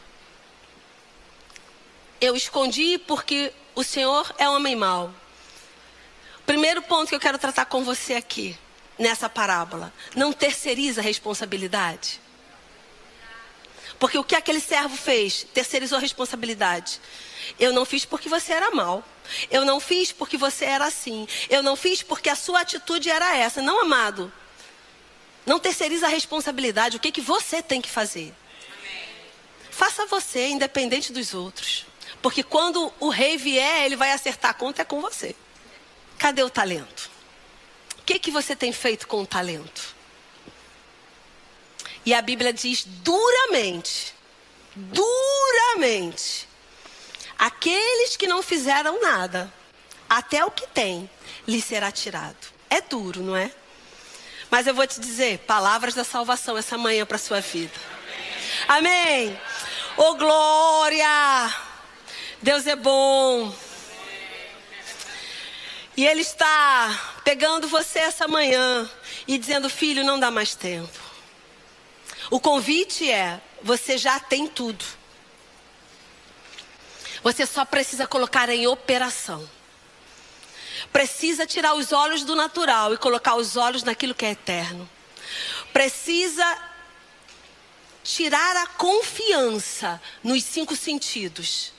Eu 2.20 2.36
escondi 2.36 2.98
porque 3.00 3.52
o 3.74 3.84
Senhor 3.84 4.34
é 4.38 4.48
homem 4.48 4.76
mau. 4.76 5.14
Primeiro 6.52 6.82
ponto 6.82 7.08
que 7.08 7.16
eu 7.16 7.20
quero 7.20 7.38
tratar 7.38 7.64
com 7.64 7.82
você 7.82 8.16
aqui, 8.16 8.58
nessa 9.00 9.30
parábola: 9.30 9.94
não 10.14 10.34
terceiriza 10.34 11.00
a 11.00 11.04
responsabilidade. 11.04 12.20
Porque 13.98 14.18
o 14.18 14.24
que 14.24 14.36
aquele 14.36 14.60
servo 14.60 14.98
fez? 14.98 15.48
Terceirizou 15.54 15.98
a 15.98 16.02
responsabilidade. 16.02 17.00
Eu 17.58 17.72
não 17.72 17.86
fiz 17.86 18.04
porque 18.04 18.28
você 18.28 18.52
era 18.52 18.70
mal. 18.72 19.02
Eu 19.50 19.64
não 19.64 19.80
fiz 19.80 20.12
porque 20.12 20.36
você 20.36 20.66
era 20.66 20.84
assim. 20.84 21.26
Eu 21.50 21.64
não 21.64 21.78
fiz 21.78 22.04
porque 22.04 22.30
a 22.30 22.36
sua 22.36 22.60
atitude 22.60 23.10
era 23.10 23.34
essa. 23.38 23.62
Não, 23.62 23.84
amado. 23.84 24.30
Não 25.46 25.58
terceiriza 25.58 26.08
a 26.08 26.10
responsabilidade. 26.10 26.98
O 26.98 27.00
que, 27.00 27.14
que 27.14 27.22
você 27.22 27.64
tem 27.64 27.80
que 27.80 27.90
fazer? 27.90 28.34
Faça 29.70 30.06
você, 30.06 30.50
independente 30.50 31.14
dos 31.14 31.34
outros. 31.34 31.86
Porque 32.22 32.44
quando 32.44 32.92
o 33.00 33.08
rei 33.08 33.38
vier, 33.38 33.86
ele 33.86 33.96
vai 33.96 34.12
acertar 34.12 34.52
a 34.52 34.54
conta 34.54 34.82
é 34.82 34.86
com 34.86 35.00
você. 35.00 35.34
Cadê 36.22 36.44
o 36.44 36.52
talento? 36.52 37.10
O 37.98 38.04
que, 38.04 38.20
que 38.20 38.30
você 38.30 38.56
tem 38.56 38.72
feito 38.72 39.08
com 39.08 39.24
o 39.24 39.26
talento? 39.26 39.96
E 42.06 42.14
a 42.14 42.22
Bíblia 42.22 42.54
diz 42.54 42.86
duramente, 42.86 44.14
duramente, 44.76 46.48
aqueles 47.40 48.16
que 48.16 48.28
não 48.28 48.44
fizeram 48.44 49.02
nada, 49.02 49.52
até 50.08 50.46
o 50.46 50.52
que 50.52 50.68
tem, 50.68 51.10
lhe 51.48 51.60
será 51.60 51.92
tirado. 51.92 52.54
É 52.70 52.82
duro, 52.82 53.24
não 53.24 53.36
é? 53.36 53.52
Mas 54.52 54.68
eu 54.68 54.76
vou 54.76 54.86
te 54.86 55.02
dizer, 55.02 55.40
palavras 55.40 55.96
da 55.96 56.04
salvação 56.04 56.56
essa 56.56 56.78
manhã 56.78 57.04
para 57.04 57.18
sua 57.18 57.42
vida. 57.42 57.74
Amém. 58.68 59.36
Oh 59.98 60.14
glória! 60.14 61.52
Deus 62.44 62.68
é 62.68 62.76
bom. 62.76 63.52
E 65.96 66.06
Ele 66.06 66.22
está 66.22 67.20
pegando 67.24 67.68
você 67.68 68.00
essa 68.00 68.28
manhã 68.28 68.90
e 69.28 69.38
dizendo: 69.38 69.70
Filho, 69.70 70.04
não 70.04 70.20
dá 70.20 70.32
mais 70.32 70.56
tempo. 70.56 71.00
O 72.30 72.40
convite 72.40 73.10
é: 73.10 73.42
você 73.62 73.98
já 73.98 74.20
tem 74.20 74.48
tudo. 74.48 74.84
Você 77.24 77.46
só 77.46 77.64
precisa 77.66 78.08
colocar 78.08 78.50
em 78.50 78.66
operação 78.68 79.48
precisa 80.92 81.46
tirar 81.46 81.74
os 81.74 81.92
olhos 81.92 82.24
do 82.24 82.36
natural 82.36 82.94
e 82.94 82.98
colocar 82.98 83.36
os 83.36 83.56
olhos 83.58 83.84
naquilo 83.84 84.16
que 84.16 84.26
é 84.26 84.32
eterno. 84.32 84.90
Precisa 85.74 86.58
tirar 88.04 88.58
a 88.58 88.68
confiança 88.68 90.02
nos 90.24 90.44
cinco 90.44 90.76
sentidos 90.76 91.74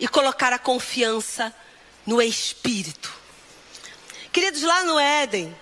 e 0.00 0.08
colocar 0.08 0.52
a 0.52 0.58
confiança 0.58 1.54
no 2.06 2.20
espírito. 2.20 3.23
Queridos, 4.34 4.62
lá 4.62 4.82
no 4.82 4.98
Éden, 4.98 5.56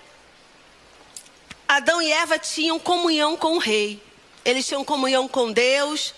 Adão 1.67 2.01
e 2.01 2.11
Eva 2.11 2.39
tinham 2.39 2.79
comunhão 2.79 3.37
com 3.37 3.53
o 3.53 3.59
rei. 3.59 4.01
Eles 4.43 4.65
tinham 4.65 4.83
comunhão 4.83 5.27
com 5.27 5.51
Deus, 5.51 6.11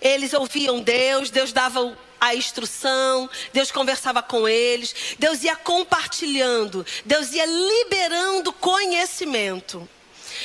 eles 0.00 0.32
ouviam 0.32 0.80
Deus, 0.80 1.30
Deus 1.30 1.52
dava 1.52 1.98
a 2.20 2.32
instrução, 2.32 3.28
Deus 3.52 3.72
conversava 3.72 4.22
com 4.22 4.46
eles, 4.46 5.16
Deus 5.18 5.42
ia 5.42 5.56
compartilhando, 5.56 6.86
Deus 7.04 7.32
ia 7.32 7.44
liberando 7.44 8.52
conhecimento. 8.52 9.88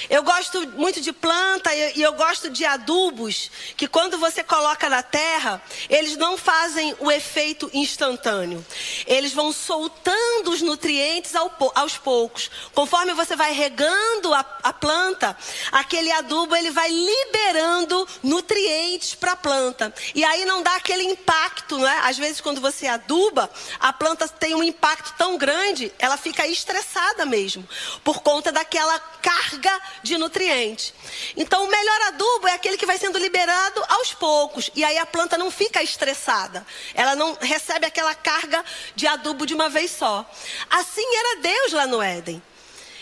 Eu 0.10 0.24
gosto 0.24 0.68
muito 0.70 1.02
de 1.02 1.12
planta 1.12 1.74
e 1.74 2.02
eu 2.02 2.14
gosto 2.14 2.50
de 2.50 2.66
adubos 2.66 3.52
que 3.78 3.88
quando 3.88 4.18
você 4.18 4.44
coloca 4.44 4.89
na 4.89 5.04
terra, 5.04 5.62
eles 5.89 6.18
não 6.18 6.38
fazem 6.38 6.96
o 7.00 7.12
efeito 7.12 7.70
instantâneo. 7.74 8.66
Eles 9.06 9.34
vão 9.34 9.52
soltando 9.52 10.52
os 10.52 10.62
nutrientes 10.62 11.34
aos 11.36 11.98
poucos. 11.98 12.50
Conforme 12.74 13.14
você 13.14 13.36
vai 13.36 13.54
regando 13.54 14.34
a, 14.34 14.39
a 14.64 14.74
planta, 14.74 15.38
aquele 15.72 16.12
adubo 16.12 16.56
ele 16.56 16.72
vai 16.72 16.89
liberando 16.89 18.08
nutrientes 18.24 19.16
para 19.16 19.34
a 19.34 19.36
planta. 19.36 19.94
E 20.14 20.24
aí 20.24 20.46
não 20.46 20.64
dá 20.64 20.76
aquele 20.76 21.04
impacto, 21.04 21.78
não 21.78 21.88
é? 21.88 22.00
Às 22.00 22.18
vezes 22.18 22.42
quando 22.42 22.62
você 22.62 22.88
aduba, 22.88 23.50
a 23.80 23.94
planta 23.94 24.28
tem 24.28 24.56
um 24.56 24.64
impacto 24.64 25.14
tão 25.18 25.38
grande, 25.38 25.92
ela 26.00 26.18
fica 26.18 26.48
estressada 26.48 27.26
mesmo, 27.26 27.68
por 28.04 28.22
conta 28.22 28.52
daquela 28.52 29.00
carga 29.00 29.81
de 30.04 30.18
nutrientes. 30.18 30.94
Então, 31.36 31.64
o 31.64 31.70
melhor 31.70 32.02
adubo 32.08 32.48
é 32.48 32.54
aquele 32.54 32.78
que 32.78 32.86
vai 32.86 32.98
sendo 32.98 33.18
liberado 33.18 33.84
aos 33.90 34.14
poucos. 34.14 34.70
E 34.76 34.84
aí 34.84 34.98
a 34.98 35.06
planta 35.06 35.38
não 35.38 35.52
fica 35.52 35.82
estressada. 35.82 36.66
Ela 36.94 37.16
não 37.16 37.38
recebe 37.40 37.86
aquela 37.86 38.16
carga 38.16 38.64
de 38.96 39.08
adubo 39.08 39.46
de 39.46 39.54
uma 39.54 39.70
vez 39.70 39.92
só. 39.92 40.30
Assim 40.70 41.16
era 41.18 41.42
Deus 41.42 41.74
lá 41.74 41.88
no 41.88 42.02
Éden. 42.02 42.42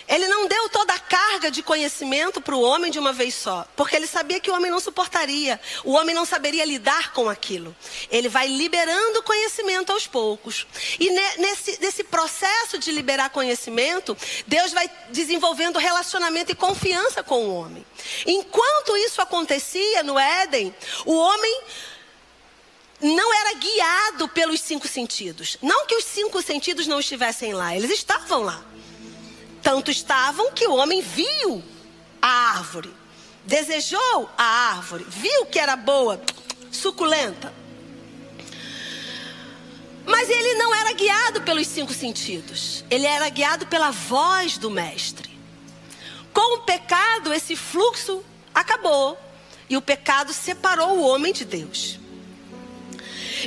Ele 0.09 0.27
não 0.27 0.47
deu 0.47 0.67
toda 0.69 0.91
a 0.91 0.99
carga 0.99 1.51
de 1.51 1.61
conhecimento 1.61 2.41
para 2.41 2.55
o 2.55 2.61
homem 2.61 2.91
de 2.91 2.97
uma 2.97 3.13
vez 3.13 3.35
só, 3.35 3.65
porque 3.75 3.95
ele 3.95 4.07
sabia 4.07 4.39
que 4.39 4.49
o 4.49 4.55
homem 4.55 4.71
não 4.71 4.79
suportaria, 4.79 5.61
o 5.83 5.91
homem 5.91 6.15
não 6.15 6.25
saberia 6.25 6.65
lidar 6.65 7.13
com 7.13 7.29
aquilo. 7.29 7.75
Ele 8.09 8.27
vai 8.27 8.47
liberando 8.47 9.21
conhecimento 9.21 9.91
aos 9.91 10.07
poucos. 10.07 10.65
E 10.99 11.11
nesse, 11.11 11.79
nesse 11.79 12.03
processo 12.03 12.79
de 12.79 12.91
liberar 12.91 13.29
conhecimento, 13.29 14.17
Deus 14.47 14.71
vai 14.71 14.89
desenvolvendo 15.11 15.77
relacionamento 15.77 16.51
e 16.51 16.55
confiança 16.55 17.21
com 17.21 17.45
o 17.45 17.55
homem. 17.55 17.85
Enquanto 18.25 18.97
isso 18.97 19.21
acontecia 19.21 20.01
no 20.01 20.17
Éden, 20.17 20.73
o 21.05 21.15
homem 21.15 21.61
não 22.99 23.33
era 23.33 23.53
guiado 23.53 24.27
pelos 24.29 24.59
cinco 24.59 24.87
sentidos. 24.87 25.57
Não 25.61 25.85
que 25.85 25.95
os 25.95 26.03
cinco 26.03 26.41
sentidos 26.41 26.87
não 26.87 26.99
estivessem 26.99 27.53
lá, 27.53 27.75
eles 27.75 27.91
estavam 27.91 28.41
lá. 28.41 28.63
Tanto 29.61 29.91
estavam 29.91 30.51
que 30.51 30.67
o 30.67 30.75
homem 30.75 31.01
viu 31.01 31.63
a 32.21 32.27
árvore, 32.27 32.93
desejou 33.45 34.29
a 34.37 34.43
árvore, 34.43 35.05
viu 35.07 35.45
que 35.45 35.59
era 35.59 35.75
boa, 35.75 36.21
suculenta. 36.71 37.53
Mas 40.05 40.29
ele 40.29 40.55
não 40.55 40.73
era 40.73 40.93
guiado 40.93 41.41
pelos 41.41 41.67
cinco 41.67 41.93
sentidos, 41.93 42.83
ele 42.89 43.05
era 43.05 43.29
guiado 43.29 43.67
pela 43.67 43.91
voz 43.91 44.57
do 44.57 44.69
Mestre. 44.69 45.29
Com 46.33 46.57
o 46.57 46.61
pecado, 46.61 47.33
esse 47.33 47.55
fluxo 47.55 48.23
acabou 48.53 49.19
e 49.69 49.77
o 49.77 49.81
pecado 49.81 50.33
separou 50.33 50.97
o 50.97 51.07
homem 51.07 51.31
de 51.31 51.45
Deus. 51.45 51.99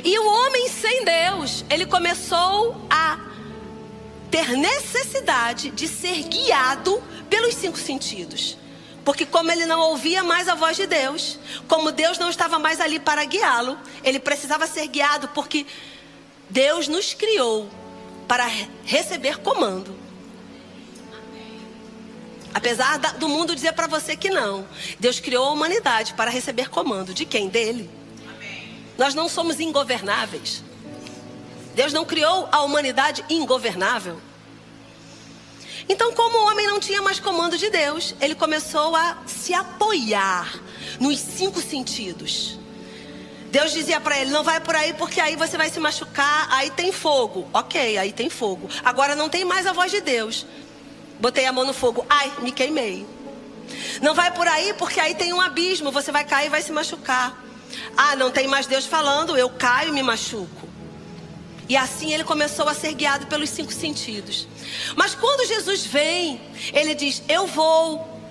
E 0.03 0.17
o 0.17 0.25
homem 0.25 0.69
sem 0.69 1.03
Deus, 1.03 1.65
ele 1.69 1.85
começou 1.85 2.87
a 2.89 3.19
ter 4.33 4.57
necessidade 4.57 5.69
de 5.69 5.87
ser 5.87 6.23
guiado 6.23 7.03
pelos 7.29 7.53
cinco 7.53 7.77
sentidos. 7.77 8.57
Porque, 9.05 9.27
como 9.27 9.51
ele 9.51 9.67
não 9.67 9.79
ouvia 9.79 10.23
mais 10.23 10.49
a 10.49 10.55
voz 10.55 10.75
de 10.75 10.87
Deus, 10.87 11.37
como 11.67 11.91
Deus 11.91 12.17
não 12.17 12.31
estava 12.31 12.57
mais 12.57 12.81
ali 12.81 12.99
para 12.99 13.23
guiá-lo, 13.25 13.77
ele 14.03 14.19
precisava 14.19 14.65
ser 14.65 14.87
guiado, 14.87 15.27
porque 15.35 15.67
Deus 16.49 16.87
nos 16.87 17.13
criou 17.13 17.69
para 18.27 18.49
receber 18.83 19.37
comando. 19.37 19.95
Apesar 22.55 22.97
do 22.97 23.29
mundo 23.29 23.53
dizer 23.53 23.73
para 23.73 23.85
você 23.85 24.15
que 24.15 24.31
não. 24.31 24.67
Deus 24.99 25.19
criou 25.19 25.45
a 25.45 25.51
humanidade 25.51 26.15
para 26.15 26.31
receber 26.31 26.69
comando. 26.69 27.13
De 27.13 27.23
quem? 27.23 27.49
Dele. 27.49 27.87
Nós 28.97 29.13
não 29.13 29.29
somos 29.29 29.59
ingovernáveis. 29.59 30.63
Deus 31.73 31.91
não 31.91 32.05
criou 32.05 32.47
a 32.51 32.61
humanidade 32.61 33.23
ingovernável. 33.29 34.19
Então, 35.89 36.13
como 36.13 36.37
o 36.37 36.51
homem 36.51 36.67
não 36.67 36.79
tinha 36.79 37.01
mais 37.01 37.19
comando 37.19 37.57
de 37.57 37.69
Deus, 37.69 38.15
ele 38.21 38.35
começou 38.35 38.95
a 38.95 39.17
se 39.25 39.53
apoiar 39.53 40.53
nos 40.99 41.19
cinco 41.19 41.61
sentidos. 41.61 42.57
Deus 43.51 43.71
dizia 43.71 43.99
para 43.99 44.19
ele: 44.19 44.31
não 44.31 44.43
vai 44.43 44.59
por 44.59 44.75
aí 44.75 44.93
porque 44.93 45.19
aí 45.19 45.35
você 45.35 45.57
vai 45.57 45.69
se 45.69 45.79
machucar, 45.79 46.47
aí 46.51 46.71
tem 46.71 46.91
fogo. 46.91 47.47
Ok, 47.53 47.97
aí 47.97 48.11
tem 48.11 48.29
fogo. 48.29 48.69
Agora 48.83 49.15
não 49.15 49.29
tem 49.29 49.43
mais 49.43 49.67
a 49.67 49.73
voz 49.73 49.91
de 49.91 50.01
Deus. 50.01 50.45
Botei 51.19 51.45
a 51.45 51.51
mão 51.51 51.65
no 51.65 51.73
fogo, 51.73 52.05
ai, 52.09 52.31
me 52.39 52.51
queimei. 52.51 53.05
Não 54.01 54.13
vai 54.13 54.31
por 54.31 54.47
aí 54.47 54.73
porque 54.73 54.99
aí 54.99 55.15
tem 55.15 55.33
um 55.33 55.39
abismo, 55.39 55.91
você 55.91 56.11
vai 56.11 56.23
cair 56.23 56.47
e 56.47 56.49
vai 56.49 56.61
se 56.61 56.71
machucar. 56.71 57.41
Ah, 57.95 58.15
não 58.15 58.31
tem 58.31 58.47
mais 58.47 58.65
Deus 58.67 58.85
falando, 58.85 59.37
eu 59.37 59.49
caio 59.49 59.89
e 59.89 59.91
me 59.91 60.03
machuco. 60.03 60.72
E 61.67 61.77
assim 61.77 62.13
ele 62.13 62.23
começou 62.23 62.67
a 62.67 62.73
ser 62.73 62.93
guiado 62.93 63.27
pelos 63.27 63.49
cinco 63.49 63.71
sentidos. 63.71 64.47
Mas 64.95 65.15
quando 65.15 65.47
Jesus 65.47 65.85
vem, 65.85 66.41
ele 66.73 66.93
diz: 66.93 67.23
Eu 67.27 67.47
vou, 67.47 68.21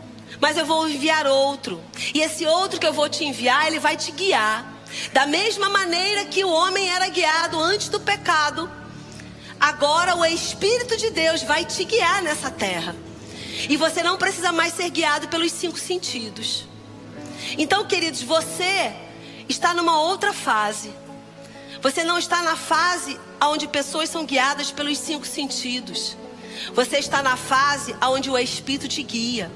mas 0.40 0.56
eu 0.56 0.66
vou 0.66 0.88
enviar 0.88 1.26
outro. 1.26 1.82
E 2.14 2.20
esse 2.20 2.46
outro 2.46 2.78
que 2.78 2.86
eu 2.86 2.92
vou 2.92 3.08
te 3.08 3.24
enviar, 3.24 3.66
ele 3.66 3.78
vai 3.78 3.96
te 3.96 4.12
guiar. 4.12 4.70
Da 5.12 5.26
mesma 5.26 5.68
maneira 5.70 6.26
que 6.26 6.44
o 6.44 6.50
homem 6.50 6.88
era 6.88 7.08
guiado 7.08 7.58
antes 7.58 7.88
do 7.88 7.98
pecado, 7.98 8.70
agora 9.58 10.14
o 10.16 10.24
Espírito 10.24 10.96
de 10.96 11.10
Deus 11.10 11.42
vai 11.42 11.64
te 11.64 11.84
guiar 11.84 12.22
nessa 12.22 12.50
terra. 12.50 12.94
E 13.68 13.76
você 13.76 14.02
não 14.02 14.18
precisa 14.18 14.52
mais 14.52 14.74
ser 14.74 14.90
guiado 14.90 15.28
pelos 15.28 15.52
cinco 15.52 15.78
sentidos. 15.78 16.66
Então, 17.56 17.86
queridos, 17.86 18.22
você 18.22 18.92
está 19.48 19.74
numa 19.74 20.00
outra 20.00 20.32
fase. 20.32 20.92
Você 21.82 22.04
não 22.04 22.16
está 22.16 22.42
na 22.42 22.54
fase 22.54 23.18
onde 23.42 23.66
pessoas 23.66 24.08
são 24.08 24.24
guiadas 24.24 24.70
pelos 24.70 24.98
cinco 24.98 25.26
sentidos. 25.26 26.16
Você 26.74 26.98
está 26.98 27.22
na 27.22 27.36
fase 27.36 27.94
onde 28.00 28.30
o 28.30 28.38
Espírito 28.38 28.86
te 28.86 29.02
guia. 29.02 29.50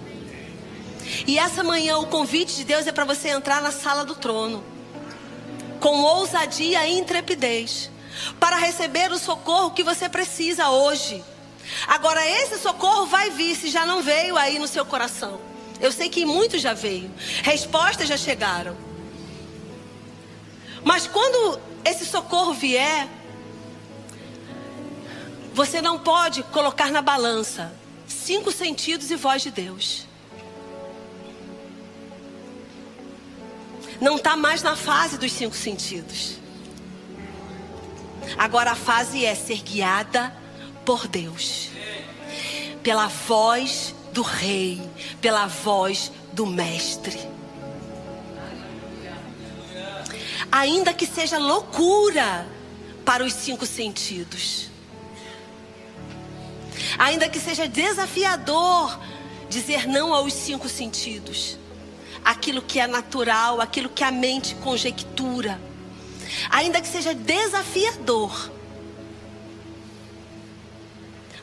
E 1.24 1.38
essa 1.38 1.62
manhã 1.62 1.98
o 1.98 2.06
convite 2.08 2.56
de 2.56 2.64
Deus 2.64 2.84
é 2.88 2.90
para 2.90 3.04
você 3.04 3.28
entrar 3.28 3.62
na 3.62 3.70
sala 3.70 4.04
do 4.04 4.16
trono 4.16 4.64
com 5.78 6.02
ousadia 6.02 6.84
e 6.86 6.98
intrepidez 6.98 7.90
para 8.40 8.56
receber 8.56 9.12
o 9.12 9.18
socorro 9.18 9.70
que 9.70 9.84
você 9.84 10.08
precisa 10.08 10.68
hoje. 10.70 11.22
Agora 11.86 12.26
esse 12.26 12.58
socorro 12.58 13.06
vai 13.06 13.30
vir 13.30 13.54
se 13.54 13.70
já 13.70 13.86
não 13.86 14.02
veio 14.02 14.36
aí 14.36 14.58
no 14.58 14.66
seu 14.66 14.84
coração. 14.84 15.40
Eu 15.80 15.92
sei 15.92 16.08
que 16.08 16.24
muitos 16.24 16.60
já 16.60 16.74
veio. 16.74 17.08
Respostas 17.44 18.08
já 18.08 18.16
chegaram. 18.16 18.76
Mas 20.82 21.06
quando 21.06 21.60
esse 21.90 22.04
socorro 22.04 22.52
vier, 22.52 23.08
você 25.54 25.80
não 25.80 25.98
pode 25.98 26.42
colocar 26.44 26.90
na 26.90 27.00
balança 27.00 27.72
cinco 28.06 28.50
sentidos 28.52 29.10
e 29.10 29.16
voz 29.16 29.42
de 29.42 29.50
Deus. 29.50 30.06
Não 34.00 34.16
está 34.16 34.36
mais 34.36 34.62
na 34.62 34.76
fase 34.76 35.16
dos 35.16 35.32
cinco 35.32 35.54
sentidos. 35.54 36.36
Agora 38.36 38.72
a 38.72 38.74
fase 38.74 39.24
é 39.24 39.34
ser 39.34 39.62
guiada 39.62 40.34
por 40.84 41.06
Deus, 41.06 41.70
pela 42.82 43.06
voz 43.06 43.94
do 44.12 44.22
Rei, 44.22 44.82
pela 45.20 45.46
voz 45.46 46.12
do 46.32 46.44
Mestre. 46.44 47.35
Ainda 50.50 50.92
que 50.92 51.06
seja 51.06 51.38
loucura 51.38 52.46
para 53.04 53.24
os 53.24 53.32
cinco 53.32 53.66
sentidos. 53.66 54.68
Ainda 56.98 57.28
que 57.28 57.38
seja 57.38 57.68
desafiador 57.68 58.98
dizer 59.48 59.86
não 59.86 60.12
aos 60.12 60.32
cinco 60.32 60.68
sentidos. 60.68 61.58
Aquilo 62.24 62.60
que 62.60 62.80
é 62.80 62.86
natural, 62.86 63.60
aquilo 63.60 63.88
que 63.88 64.02
a 64.02 64.10
mente 64.10 64.54
conjectura. 64.56 65.60
Ainda 66.50 66.80
que 66.80 66.88
seja 66.88 67.14
desafiador. 67.14 68.50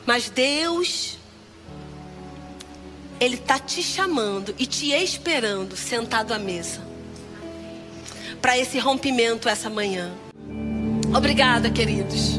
Mas 0.04 0.28
Deus, 0.28 1.16
Ele 3.18 3.36
está 3.36 3.58
te 3.58 3.82
chamando 3.82 4.54
e 4.58 4.66
te 4.66 4.92
esperando 4.92 5.74
sentado 5.76 6.34
à 6.34 6.38
mesa 6.38 6.93
para 8.44 8.58
esse 8.58 8.78
rompimento 8.78 9.48
essa 9.48 9.70
manhã. 9.70 10.12
Obrigada, 11.16 11.70
queridos. 11.70 12.38